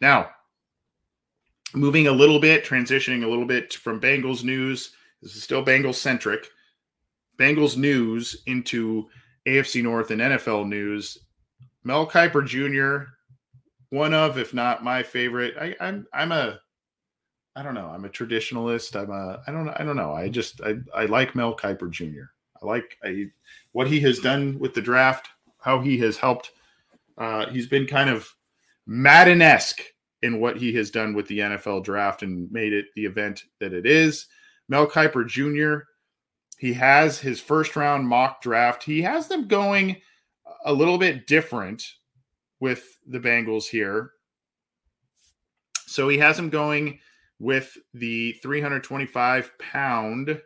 [0.00, 0.30] Now,
[1.74, 4.92] moving a little bit, transitioning a little bit from Bengals news.
[5.22, 6.48] This is still Bengals centric.
[7.38, 9.08] Bengals news into
[9.46, 11.18] AFC North and NFL news.
[11.84, 13.10] Mel Kiper Jr.,
[13.90, 15.54] one of, if not my favorite.
[15.58, 16.60] I, I'm I'm a
[17.56, 17.86] I don't know.
[17.86, 19.00] I'm a traditionalist.
[19.00, 20.12] I'm a I don't I don't know.
[20.12, 22.24] I just I, I like Mel Kiper Jr.
[22.62, 23.26] I like I,
[23.72, 25.28] what he has done with the draft,
[25.60, 26.52] how he has helped.
[27.16, 28.28] Uh, he's been kind of
[28.90, 29.82] Madden esque
[30.22, 33.74] in what he has done with the NFL draft and made it the event that
[33.74, 34.26] it is.
[34.68, 35.84] Mel Kiper Jr.
[36.58, 38.82] He has his first round mock draft.
[38.82, 40.00] He has them going
[40.64, 41.84] a little bit different
[42.60, 44.12] with the Bengals here.
[45.86, 46.98] So he has them going
[47.38, 50.40] with the 325 pound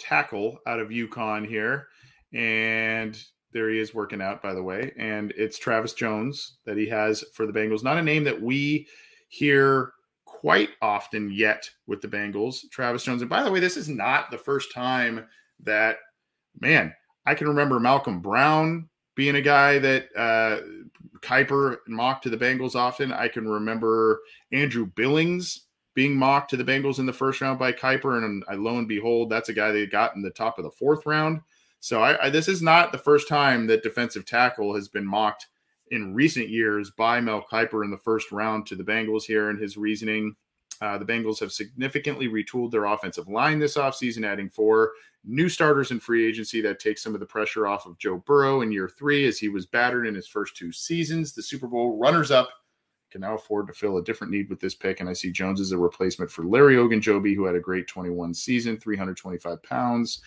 [0.00, 1.86] tackle out of UConn here.
[2.32, 3.16] And
[3.52, 4.92] there he is working out, by the way.
[4.98, 7.82] And it's Travis Jones that he has for the Bengals.
[7.82, 8.86] Not a name that we
[9.28, 9.92] hear
[10.24, 12.60] quite often yet with the Bengals.
[12.70, 13.22] Travis Jones.
[13.22, 15.26] And by the way, this is not the first time
[15.64, 15.96] that,
[16.60, 16.94] man,
[17.26, 20.60] I can remember Malcom Brown being a guy that uh,
[21.20, 23.12] Kiper mocked to the Bengals often.
[23.12, 24.20] I can remember
[24.52, 28.54] Andrew Billings being mocked to the Bengals in the first round by Kiper, and I,
[28.54, 31.40] lo and behold, that's a guy they got in the top of the fourth round.
[31.80, 35.46] So I, I, this is not the first time that defensive tackle has been mocked
[35.90, 39.60] in recent years by Mel Kiper in the first round to the Bengals here and
[39.60, 40.34] his reasoning.
[40.80, 44.92] Uh, the Bengals have significantly retooled their offensive line this offseason, adding four
[45.24, 48.60] new starters in free agency that takes some of the pressure off of Joe Burrow
[48.60, 51.32] in year three as he was battered in his first two seasons.
[51.32, 52.50] The Super Bowl runners up
[53.10, 55.00] can now afford to fill a different need with this pick.
[55.00, 58.34] And I see Jones as a replacement for Larry Ogunjobi, who had a great 21
[58.34, 60.20] season, 325 pounds,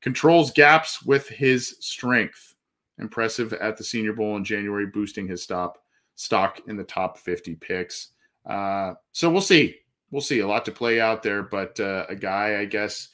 [0.00, 2.54] controls gaps with his strength.
[2.98, 5.78] Impressive at the Senior Bowl in January, boosting his stop
[6.16, 8.08] stock in the top 50 picks.
[8.44, 9.76] Uh, so we'll see.
[10.10, 10.40] We'll see.
[10.40, 13.08] A lot to play out there, but uh, a guy, I guess,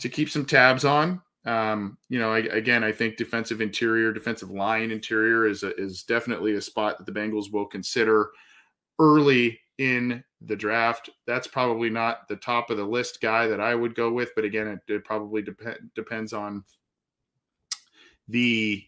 [0.00, 1.20] to keep some tabs on.
[1.44, 6.04] Um, you know, I, again, I think defensive interior, defensive line interior is a, is
[6.04, 8.30] definitely a spot that the Bengals will consider
[8.98, 11.10] early in the draft.
[11.26, 14.44] That's probably not the top of the list guy that I would go with, but
[14.44, 16.64] again, it, it probably dep- depends on
[18.28, 18.84] the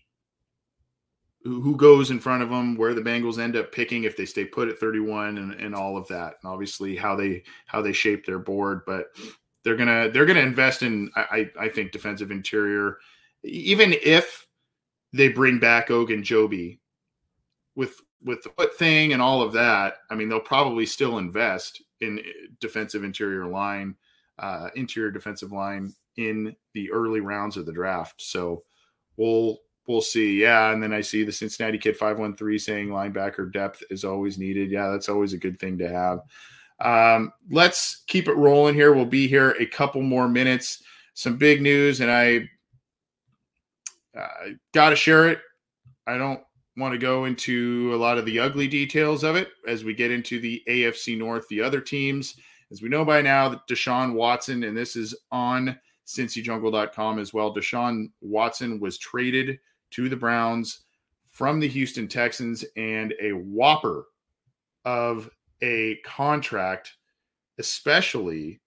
[1.45, 4.47] who goes in front of them, where the Bengals end up picking if they stay
[4.47, 6.37] put at 31 and, and all of that.
[6.43, 8.81] And obviously how they how they shape their board.
[8.87, 9.09] But
[9.63, 12.99] they're gonna they're gonna invest in I I think defensive interior,
[13.43, 14.47] even if
[15.13, 16.79] they bring back Ogunjobi
[17.77, 19.99] with with the foot thing and all of that.
[20.11, 22.21] I mean, they'll probably still invest in
[22.61, 23.97] defensive interior line,
[24.39, 28.23] uh, interior defensive line in the early rounds of the draft.
[28.23, 28.65] So
[29.17, 30.41] we'll we'll see.
[30.41, 34.05] Yeah, and then I see the Cincinnati Kid five one three saying linebacker depth is
[34.05, 34.71] always needed.
[34.71, 36.21] Yeah, that's always a good thing to have.
[36.81, 38.93] Um, let's keep it rolling here.
[38.93, 40.83] We'll be here a couple more minutes.
[41.15, 42.49] Some big news, and I
[44.19, 45.39] uh, got to share it.
[46.07, 46.41] I don't
[46.77, 50.11] want to go into a lot of the ugly details of it as we get
[50.11, 52.37] into the AFC North, the other teams.
[52.71, 57.55] As we know by now, Deshaun Watson, and this is on CincyJungle.com as well.
[57.55, 59.59] Deshaun Watson was traded
[59.93, 60.81] to the Browns
[61.31, 64.07] from the Houston Texans and a whopper
[64.85, 65.31] of
[65.63, 66.95] a contract,
[67.59, 68.61] especially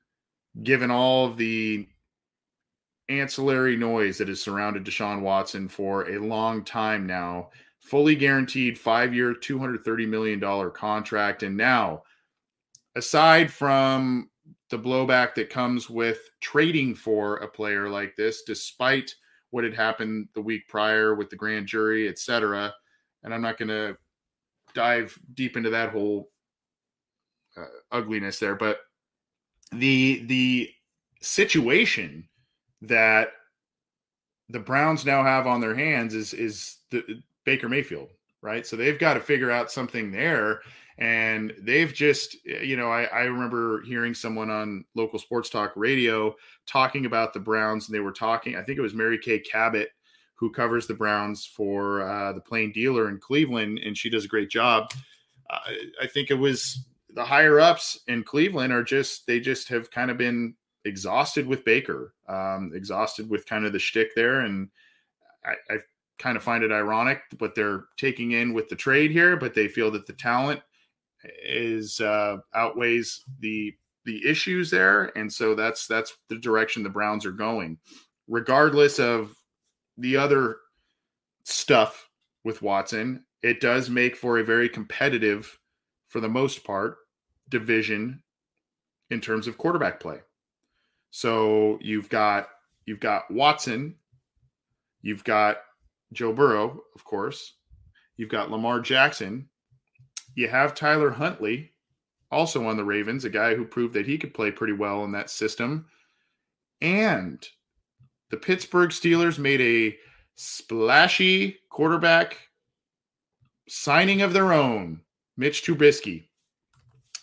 [0.63, 1.87] given all of the
[3.09, 7.49] ancillary noise that has surrounded Deshaun Watson for a long time now.
[7.87, 11.43] Fully guaranteed five year, $230 million contract.
[11.43, 12.03] And now,
[12.95, 14.29] aside from
[14.69, 19.15] the blowback that comes with trading for a player like this, despite
[19.51, 22.73] what had happened the week prior with the grand jury, et cetera,
[23.23, 23.97] and I'm not going to
[24.73, 26.29] dive deep into that whole
[27.55, 28.79] uh, ugliness there, but
[29.71, 30.69] the the
[31.21, 32.27] situation
[32.81, 33.29] that
[34.49, 38.09] the Browns now have on their hands is is the Baker Mayfield,
[38.41, 38.67] right?
[38.67, 40.59] So they've got to figure out something there.
[40.97, 46.35] And they've just, you know, I, I remember hearing someone on local sports talk radio
[46.65, 49.89] talking about the Browns, and they were talking, I think it was Mary Kay Cabot,
[50.35, 54.27] who covers the Browns for uh, the Plain Dealer in Cleveland, and she does a
[54.27, 54.91] great job.
[55.49, 59.89] Uh, I think it was the higher ups in Cleveland are just they just have
[59.89, 64.69] kind of been exhausted with Baker, um, exhausted with kind of the shtick there, and
[65.45, 65.77] I, I
[66.19, 69.67] kind of find it ironic what they're taking in with the trade here, but they
[69.67, 70.61] feel that the talent
[71.43, 73.73] is uh, outweighs the
[74.05, 77.77] the issues there, and so that's that's the direction the Browns are going,
[78.27, 79.35] regardless of
[79.97, 80.57] the other
[81.43, 82.09] stuff
[82.43, 83.23] with Watson.
[83.43, 85.59] It does make for a very competitive,
[86.07, 86.97] for the most part,
[87.49, 88.23] division
[89.09, 90.19] in terms of quarterback play.
[91.11, 92.47] So you've got
[92.85, 93.95] you've got Watson,
[95.01, 95.57] you've got
[96.13, 97.55] Joe Burrow, of course,
[98.15, 99.49] you've got Lamar Jackson,
[100.35, 101.71] you have Tyler Huntley,
[102.31, 105.11] also on the Ravens, a guy who proved that he could play pretty well in
[105.13, 105.85] that system,
[106.81, 107.45] and
[108.29, 109.97] the Pittsburgh Steelers made a
[110.35, 112.37] splashy quarterback
[113.67, 115.01] signing of their own,
[115.35, 116.27] Mitch Trubisky.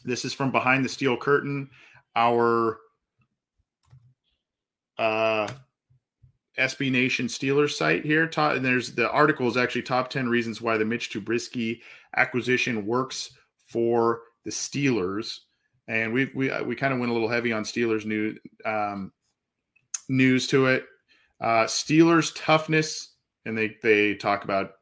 [0.04, 1.70] This is from behind the steel curtain,
[2.16, 2.78] our
[4.98, 5.48] uh,
[6.58, 8.26] SB Nation Steelers site here.
[8.26, 11.80] Top, and there's the article is actually top 10 reasons why the Mitch Trubisky
[12.16, 13.30] acquisition works
[13.66, 15.40] for the Steelers.
[15.88, 19.12] And we we uh, we kind of went a little heavy on Steelers news um,
[20.08, 20.86] news to it.
[21.40, 24.72] Uh, Steelers toughness, and they they talk about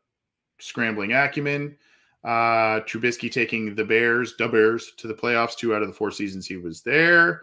[0.59, 1.77] scrambling acumen.
[2.25, 6.13] Uh, Trubisky taking the Bears, the Bears, to the playoffs two out of the four
[6.13, 7.43] seasons he was there.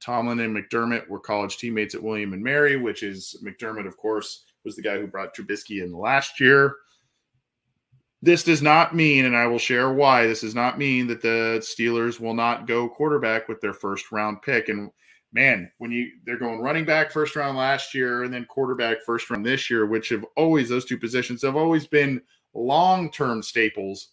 [0.00, 4.44] Tomlin and McDermott were college teammates at William and Mary, which is McDermott, of course,
[4.64, 6.76] was the guy who brought Trubisky in last year.
[8.22, 11.58] this does not mean, and I will share why this does not mean that the
[11.60, 14.70] Steelers will not go quarterback with their first round pick.
[14.70, 14.90] And
[15.34, 19.28] man, when you they're going running back first round last year and then quarterback first
[19.28, 22.22] round this year, which have always those two positions have always been
[22.54, 24.12] long term staples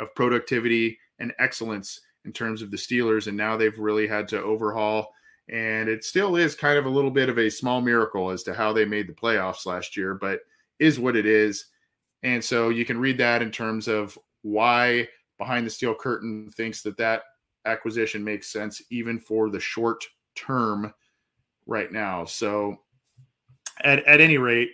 [0.00, 3.26] of productivity and excellence in terms of the Steelers.
[3.26, 5.12] And now they've really had to overhaul.
[5.48, 8.54] And it still is kind of a little bit of a small miracle as to
[8.54, 10.40] how they made the playoffs last year, but
[10.78, 11.66] is what it is.
[12.22, 15.08] And so you can read that in terms of why
[15.38, 17.22] behind the steel curtain thinks that that
[17.66, 20.02] acquisition makes sense even for the short
[20.34, 20.92] term
[21.66, 22.24] right now.
[22.24, 22.78] So
[23.82, 24.70] at, at any rate,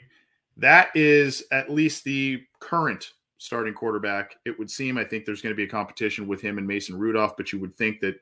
[0.57, 4.37] that is at least the current starting quarterback.
[4.45, 6.99] It would seem, I think there's going to be a competition with him and Mason
[6.99, 8.17] Rudolph, but you would think that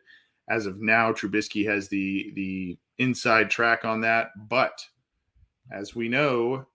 [0.48, 4.30] as of now, Trubisky has the the inside track on that.
[4.48, 4.86] But
[5.72, 6.66] as we know,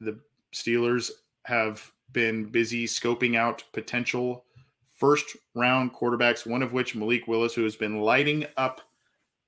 [0.00, 0.18] the
[0.52, 1.12] Steelers
[1.46, 4.44] have been busy scoping out potential
[4.98, 8.80] first round quarterbacks, one of which Malik Willis, who has been lighting up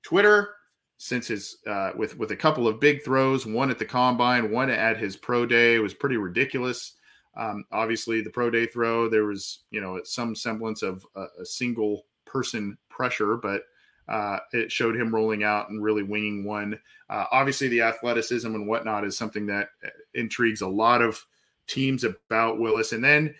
[0.01, 0.55] Twitter
[0.97, 4.69] since his uh, with with a couple of big throws, one at the combine, one
[4.69, 5.75] at his pro day.
[5.75, 6.93] It was pretty ridiculous.
[7.37, 11.45] Um, obviously, the pro day throw there was you know some semblance of a, a
[11.45, 13.63] single person pressure, but
[14.07, 16.79] uh, it showed him rolling out and really winging one.
[17.09, 21.25] Uh, obviously, the athleticism and whatnot is something that uh, intrigues a lot of
[21.67, 22.91] teams about Willis.
[22.91, 23.33] And then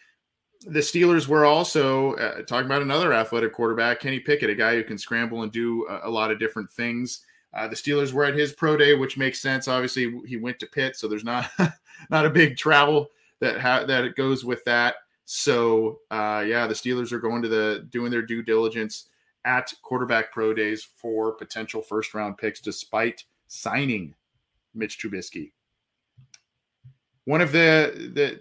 [0.66, 4.84] the Steelers were also uh, talking about another athletic quarterback, Kenny Pickett, a guy who
[4.84, 7.22] can scramble and do a, a lot of different things.
[7.56, 9.68] Uh, the Steelers were at his pro day, which makes sense.
[9.68, 11.50] Obviously, he went to Pitt, so there's not
[12.10, 14.96] not a big travel that ha- that it goes with that.
[15.26, 19.10] So uh, yeah, the Steelers are going to the doing their due diligence
[19.46, 24.14] at quarterback pro days for potential first round picks, despite signing
[24.74, 25.52] Mitch Trubisky.
[27.24, 28.40] One of the the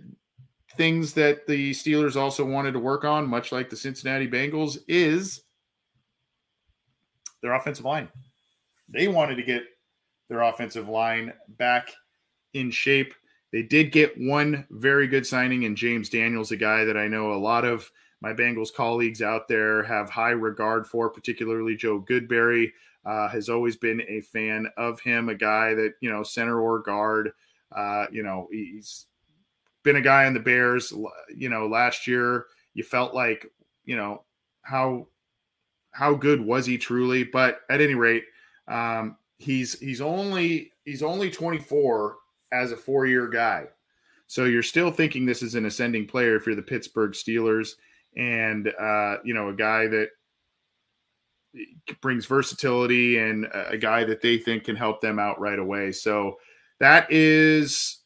[0.76, 5.42] things that the Steelers also wanted to work on, much like the Cincinnati Bengals, is
[7.42, 8.08] their offensive line.
[8.88, 9.64] They wanted to get
[10.28, 11.90] their offensive line back
[12.52, 13.14] in shape.
[13.52, 17.32] They did get one very good signing in James Daniels, a guy that I know
[17.32, 22.72] a lot of my Bengals colleagues out there have high regard for, particularly Joe Goodberry.
[23.04, 26.78] Uh, has always been a fan of him, a guy that, you know, center or
[26.78, 27.32] guard.
[27.70, 29.06] Uh, you know, he's
[29.82, 30.90] been a guy on the Bears.
[31.36, 33.46] You know, last year you felt like,
[33.84, 34.24] you know,
[34.62, 35.06] how
[35.90, 37.24] how good was he truly?
[37.24, 38.24] But at any rate,
[38.68, 42.16] um, he's he's only he's only 24
[42.52, 43.66] as a four year guy.
[44.26, 47.72] So you're still thinking this is an ascending player if you're the Pittsburgh Steelers
[48.16, 50.08] and uh, you know a guy that
[52.00, 55.92] brings versatility and a guy that they think can help them out right away.
[55.92, 56.36] So
[56.80, 58.00] that is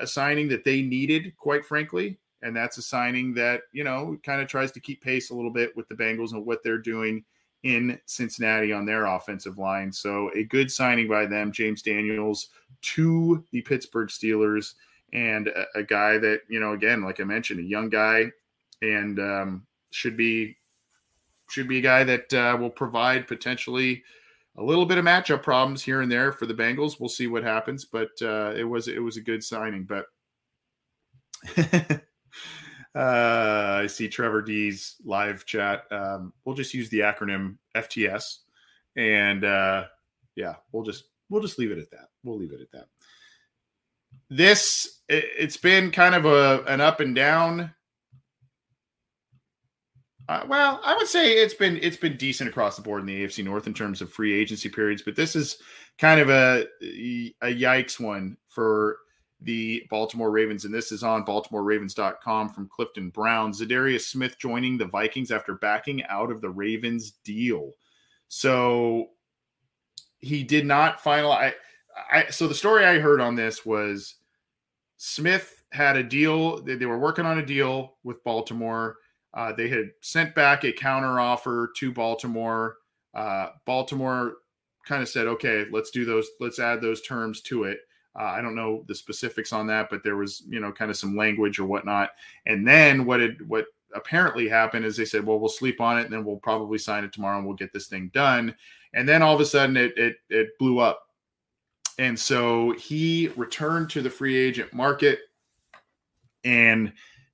[0.00, 2.18] a signing that they needed, quite frankly.
[2.42, 5.52] And that's a signing that, you know, kind of tries to keep pace a little
[5.52, 7.24] bit with the Bengals and what they're doing
[7.62, 9.92] in Cincinnati on their offensive line.
[9.92, 12.48] So a good signing by them, James Daniels
[12.82, 14.74] to the Pittsburgh Steelers,
[15.12, 18.32] and a, a guy that, you know, again, like I mentioned, a young guy
[18.80, 20.56] and um, should be
[21.48, 24.02] should be a guy that uh, will provide potentially
[24.56, 26.98] a little bit of matchup problems here and there for the Bengals.
[26.98, 29.84] We'll see what happens, but uh, it was it was a good signing.
[29.84, 30.06] But
[32.94, 35.84] uh, I see Trevor D's live chat.
[35.90, 38.38] Um, we'll just use the acronym FTS,
[38.96, 39.84] and uh,
[40.36, 42.08] yeah, we'll just we'll just leave it at that.
[42.24, 42.88] We'll leave it at that.
[44.28, 47.74] This it, it's been kind of a an up and down
[50.28, 53.24] uh, well, I would say it's been it's been decent across the board in the
[53.24, 55.58] AFC North in terms of free agency periods, but this is
[55.98, 58.98] kind of a a yikes one for
[59.44, 63.52] the Baltimore Ravens, and this is on BaltimoreRavens.com from Clifton Brown.
[63.52, 67.72] Za'Darius Smith joining the Vikings after backing out of the Ravens deal.
[68.28, 69.10] So
[70.18, 71.52] he did not finalize.
[72.10, 74.14] I, so the story I heard on this was
[74.96, 76.62] Smith had a deal.
[76.62, 78.96] They, they were working on a deal with Baltimore
[79.34, 82.76] uh, they had sent back a counter offer to Baltimore.
[83.14, 84.34] Uh, Baltimore
[84.86, 86.28] kind of said, "Okay, let's do those.
[86.38, 87.80] Let's add those terms to it."
[88.18, 90.96] Uh, I don't know the specifics on that, but there was, you know, kind of
[90.96, 92.10] some language or whatnot.
[92.46, 96.04] And then what had what apparently happened is they said, "Well, we'll sleep on it,
[96.04, 98.54] and then we'll probably sign it tomorrow, and we'll get this thing done."
[98.94, 101.06] And then all of a sudden, it it, it blew up,
[101.98, 105.20] and so he returned to the free agent market,
[106.44, 106.92] and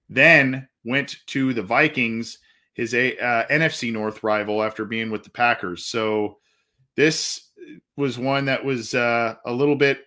[0.09, 2.39] then went to the Vikings,
[2.74, 5.87] his uh, NFC North rival, after being with the Packers.
[5.87, 6.39] So
[6.97, 7.51] this
[7.97, 10.05] was one that was uh, a little bit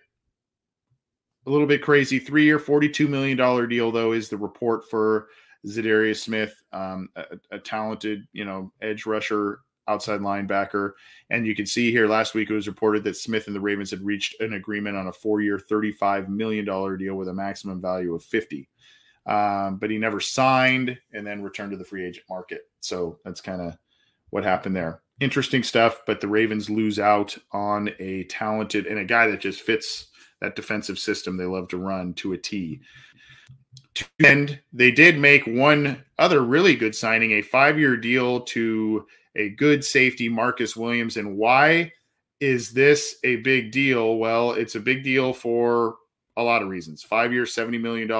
[1.46, 2.18] a little bit crazy.
[2.18, 5.28] Three year, $42 million deal, though, is the report for
[5.66, 10.92] Za'Darius Smith, um, a, a, talented, you know, edge rusher, outside linebacker.
[11.30, 13.90] And you can see here last week it was reported that Smith and the Ravens
[13.90, 18.14] had reached an agreement on a four year, $35 million deal with a maximum value
[18.14, 18.68] of 50.
[19.26, 22.62] Um, but he never signed and then returned to the free agent market.
[22.80, 23.76] So that's kind of
[24.30, 25.02] what happened there.
[25.20, 29.60] Interesting stuff, but the Ravens lose out on a talented and a guy that just
[29.60, 30.08] fits
[30.42, 32.80] that defensive system they love to run to a T.
[34.24, 39.50] And they did make one other really good signing, a five year deal to a
[39.50, 41.16] good safety, Marcus Williams.
[41.16, 41.92] And why
[42.40, 44.16] is this a big deal?
[44.16, 45.96] Well, it's a big deal for
[46.36, 47.04] a lot of reasons.
[47.04, 48.10] Five years, $70 million.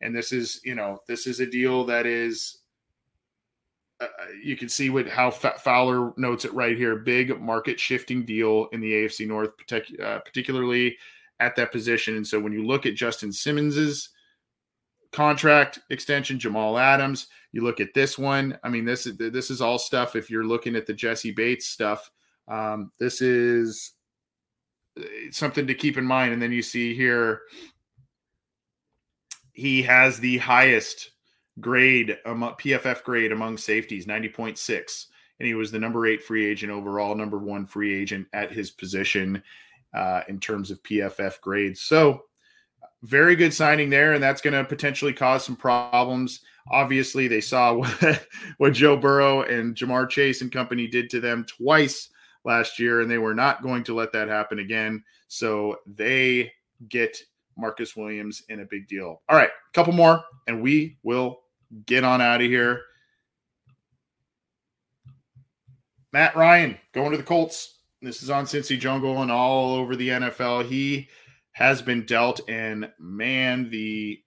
[0.00, 2.58] And this is, you know, this is a deal that is,
[4.00, 4.06] uh,
[4.42, 6.96] you can see what how Fowler notes it right here.
[6.96, 10.96] Big market shifting deal in the AFC North, uh, particularly
[11.40, 12.16] at that position.
[12.16, 14.10] And so when you look at Justin Simmons's
[15.12, 17.28] contract extension, Jamal Adams.
[17.52, 18.58] You look at this one.
[18.62, 20.14] I mean, this is this is all stuff.
[20.14, 22.10] If you're looking at the Jessie Bates stuff,
[22.48, 23.92] um, this is
[25.00, 26.34] uh, something to keep in mind.
[26.34, 27.42] And then you see here,
[29.54, 31.12] he has the highest
[31.60, 35.06] grade among PFF grade among safeties, 90.6.
[35.38, 38.70] And he was the number eight free agent overall, number one free agent at his
[38.70, 39.42] position
[39.94, 41.82] uh, in terms of PFF grades.
[41.82, 42.22] So
[43.02, 46.40] very good signing there, and that's going to potentially cause some problems.
[46.70, 48.26] Obviously, they saw what,
[48.58, 52.08] what Joe Burrow and Ja'Marr Chase and company did to them twice
[52.44, 55.02] last year, and they were not going to let that happen again.
[55.28, 56.52] So they
[56.88, 57.16] get
[57.56, 59.22] Marcus Williams in a big deal.
[59.28, 61.40] All right, a couple more, and we will
[61.86, 62.82] get on out of here.
[66.12, 67.75] Matt Ryan going to the Colts.
[68.02, 70.68] This is on Cincy Jungle and all over the NFL.
[70.68, 71.08] He
[71.52, 74.20] has been dealt, and man, the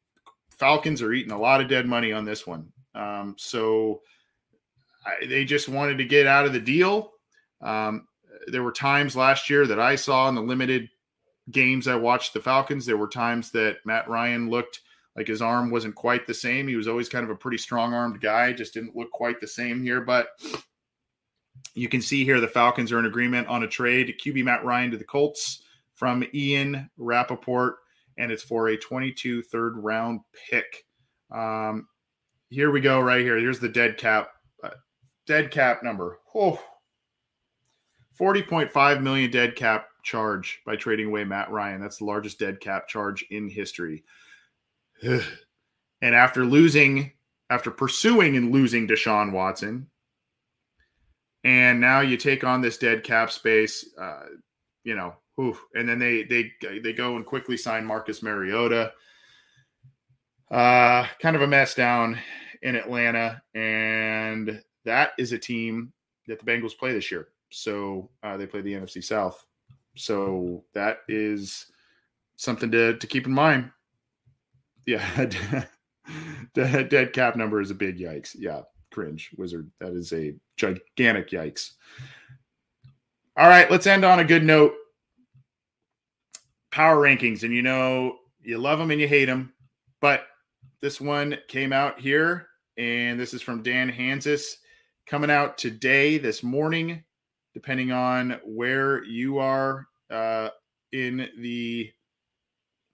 [0.58, 2.72] Falcons are eating a lot of dead money on this one.
[2.96, 4.02] Um, so
[5.06, 7.12] I, they just wanted to get out of the deal.
[7.62, 8.08] Um,
[8.48, 10.90] there were times last year that I saw in the limited
[11.52, 12.86] games I watched the Falcons.
[12.86, 14.82] There were times that Matt Ryan looked
[15.16, 16.68] like his arm wasn't quite the same.
[16.68, 19.48] He was always kind of a pretty strong armed guy, just didn't look quite the
[19.48, 20.02] same here.
[20.02, 20.30] But
[21.74, 24.16] you can see here the Falcons are in agreement on a trade.
[24.24, 25.64] QB Matt Ryan to the Colts
[25.96, 27.76] from Ian Rapoport,
[28.18, 30.86] and it's for a 22 third round pick.
[31.32, 31.88] Um,
[32.50, 33.38] here we go, right here.
[33.38, 34.30] Here's the dead cap,
[34.64, 34.70] uh,
[35.28, 36.20] dead cap number.
[36.34, 36.60] Oh,
[38.20, 41.82] 40.5 million dead cap charge by trading away Matt Ryan.
[41.82, 44.04] That's the largest dead cap charge in history.
[45.04, 45.24] and
[46.02, 47.12] after losing,
[47.50, 49.88] after pursuing and losing Deshaun Watson,
[51.44, 53.86] and now you take on this dead cap space.
[54.00, 54.26] Uh,
[54.84, 55.64] you know, Oof.
[55.74, 58.92] And then they they they go and quickly sign Marcus Mariota.
[60.52, 62.20] Uh, kind of a mess down
[62.62, 65.94] in Atlanta, and that is a team
[66.28, 67.30] that the Bengals play this year.
[67.52, 69.46] So uh, they play the NFC South.
[69.96, 71.68] So that is
[72.36, 73.72] something to to keep in mind.
[74.86, 75.26] Yeah,
[76.54, 78.36] dead, dead cap number is a big yikes.
[78.38, 79.70] Yeah, cringe wizard.
[79.80, 81.72] That is a gigantic yikes.
[83.38, 84.74] All right, let's end on a good note
[86.72, 89.54] power rankings, and you know you love them and you hate them,
[90.02, 90.28] but
[90.82, 94.56] this one came out here, and this is from Dan Hanzus
[95.06, 97.04] coming out today, this morning,
[97.54, 100.50] depending on where you are uh,
[100.92, 101.92] in the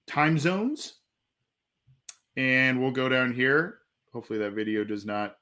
[0.07, 0.95] time zones.
[2.37, 3.79] And we'll go down here.
[4.11, 5.37] Hopefully, that video does not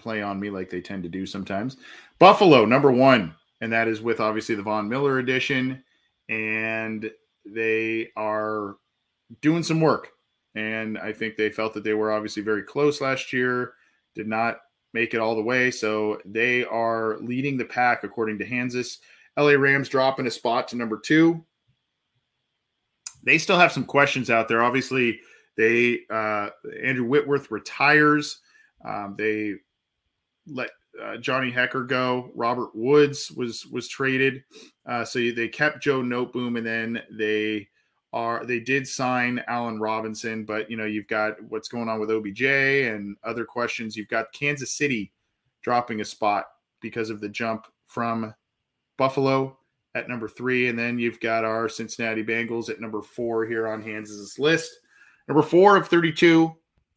[0.00, 1.76] play on me like they tend to do sometimes.
[2.18, 5.82] Buffalo, number one, and that is with obviously the Von Miller edition
[6.28, 7.10] and
[7.44, 8.76] they are
[9.40, 10.08] doing some work.
[10.54, 13.74] And I think they felt that they were obviously very close last year,
[14.14, 14.58] did not
[14.92, 15.70] make it all the way.
[15.70, 18.98] So they are leading the pack according to Hanzus.
[19.36, 21.44] LA Rams dropping a spot to number two.
[23.22, 24.62] They still have some questions out there.
[24.62, 25.20] Obviously,
[25.56, 26.50] they uh,
[26.82, 28.40] Andrew Whitworth retires.
[28.84, 29.56] Um, they
[30.50, 30.70] let
[31.02, 32.30] uh, Johnny Hekker go.
[32.34, 34.42] Robert Woods was was traded,
[34.86, 37.68] uh, so they kept Joe Noteboom, and then they
[38.12, 42.10] are they did sign Allen Robinson, but you know you've got what's going on with
[42.10, 43.96] OBJ and other questions.
[43.96, 45.12] You've got Kansas City
[45.62, 46.46] dropping a spot
[46.80, 48.34] because of the jump from
[48.96, 49.56] Buffalo
[49.94, 53.82] at number three, and then you've got our Cincinnati Bengals at number four here on
[53.82, 54.70] Hanzus' list.
[55.28, 56.52] Number four of 32,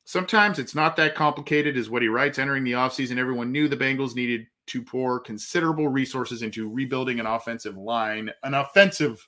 [0.05, 2.39] Sometimes it's not that complicated, is what he writes.
[2.39, 7.25] Entering the offseason, everyone knew the Bengals needed to pour considerable resources into rebuilding an
[7.25, 9.27] offensive line, an offensive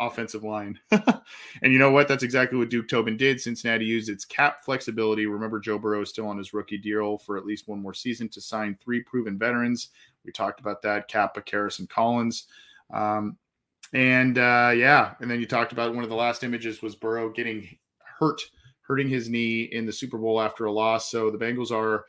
[0.00, 0.78] offensive line.
[0.90, 2.08] and you know what?
[2.08, 3.40] That's exactly what Duke Tobin did.
[3.40, 5.26] Cincinnati used its cap flexibility.
[5.26, 8.28] Remember, Joe Burrow is still on his rookie deal for at least one more season
[8.30, 9.90] to sign three proven veterans.
[10.24, 12.46] We talked about that: Cappa, Karras, and Collins.
[12.92, 13.36] Um,
[13.92, 17.30] and uh, yeah, and then you talked about one of the last images was Burrow
[17.30, 17.68] getting
[18.18, 18.40] hurt,
[18.90, 21.12] hurting his knee in the Super Bowl after a loss.
[21.12, 22.06] So the Bengals are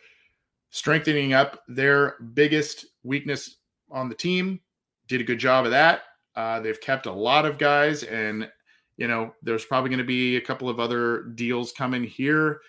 [0.71, 3.57] strengthening up their biggest weakness
[3.91, 4.59] on the team.
[5.07, 6.01] Did a good job of that.
[6.35, 8.49] Uh, they've kept a lot of guys, and
[8.97, 12.61] you know there's probably going to be a couple of other deals coming here.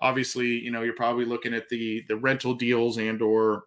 [0.00, 3.64] Obviously, you know you're probably looking at the the rental deals and or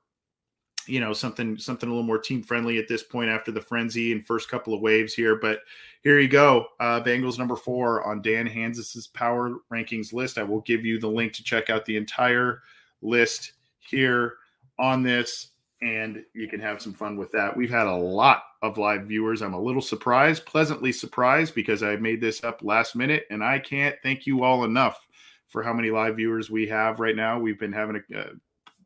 [0.91, 4.11] you know something something a little more team friendly at this point after the frenzy
[4.11, 5.37] and first couple of waves here.
[5.37, 5.61] But
[6.03, 10.37] here you go, uh, Bengals number four on Dan Hanzus's power rankings list.
[10.37, 12.61] I will give you the link to check out the entire
[13.01, 14.33] list here
[14.77, 17.55] on this and you can have some fun with that.
[17.55, 19.41] We've had a lot of live viewers.
[19.41, 23.57] I'm a little surprised, pleasantly surprised, because I made this up last minute, and I
[23.57, 25.07] can't thank you all enough
[25.47, 27.39] for how many live viewers we have right now.
[27.39, 28.25] We've been having a, a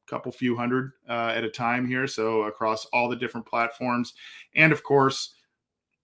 [0.07, 4.13] couple few hundred uh, at a time here, so across all the different platforms,
[4.55, 5.35] and of course,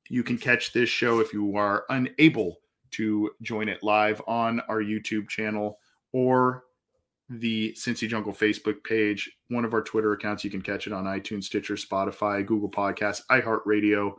[0.10, 2.60] you can catch this show if you are unable
[2.92, 5.80] to join it live on our YouTube channel
[6.12, 6.66] or
[7.30, 10.44] the Cincy Jungle Facebook page, one of our Twitter accounts.
[10.44, 14.16] You can catch it on iTunes, Stitcher, Spotify, Google Podcasts, iHeartRadio,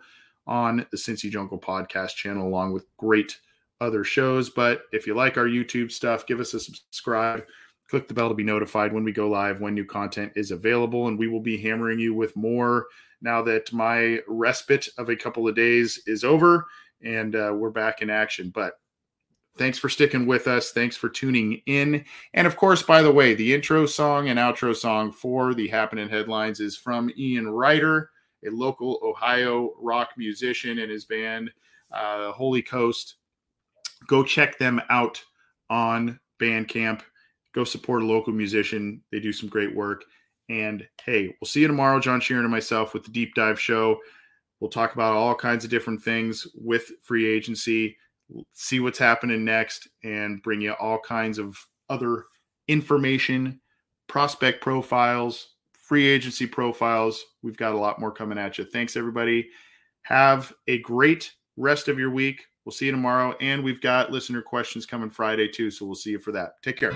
[0.47, 3.39] on the Cincy Jungle podcast channel, along with great
[3.81, 4.49] other shows.
[4.49, 7.45] But if you like our YouTube stuff, give us a subscribe.
[7.89, 11.09] Click the bell to be notified when we go live, when new content is available.
[11.09, 12.87] And we will be hammering you with more
[13.21, 16.67] now that my respite of a couple of days is over
[17.05, 18.51] and uh, we're back in action.
[18.55, 18.75] But
[19.59, 20.71] Thanks for sticking with us.
[20.71, 22.05] Thanks for tuning in.
[22.33, 26.09] And of course, by the way, the intro song and outro song for the Happening
[26.09, 28.11] Headlines is from Ian Ryder,
[28.47, 31.51] a local Ohio rock musician and his band,
[31.93, 33.17] uh, Holy Coast.
[34.07, 35.23] Go check them out
[35.69, 37.03] on Bandcamp.
[37.55, 39.03] Go support a local musician.
[39.11, 40.05] They do some great work.
[40.49, 43.99] And hey, we'll see you tomorrow, John Sheeran and myself, with the Deep Dive Show.
[44.61, 47.97] We'll talk about all kinds of different things with free agency
[48.53, 51.57] see what's happening next, and bring you all kinds of
[51.89, 52.25] other
[52.69, 53.61] information,
[54.09, 57.23] prospect profiles, free agency profiles.
[57.43, 58.65] We've got a lot more coming at you.
[58.65, 59.49] Thanks, everybody.
[60.03, 62.43] Have a great rest of your week.
[62.65, 63.35] We'll see you tomorrow.
[63.41, 65.71] And we've got listener questions coming Friday, too.
[65.71, 66.63] So we'll see you for that.
[66.63, 66.93] Take care.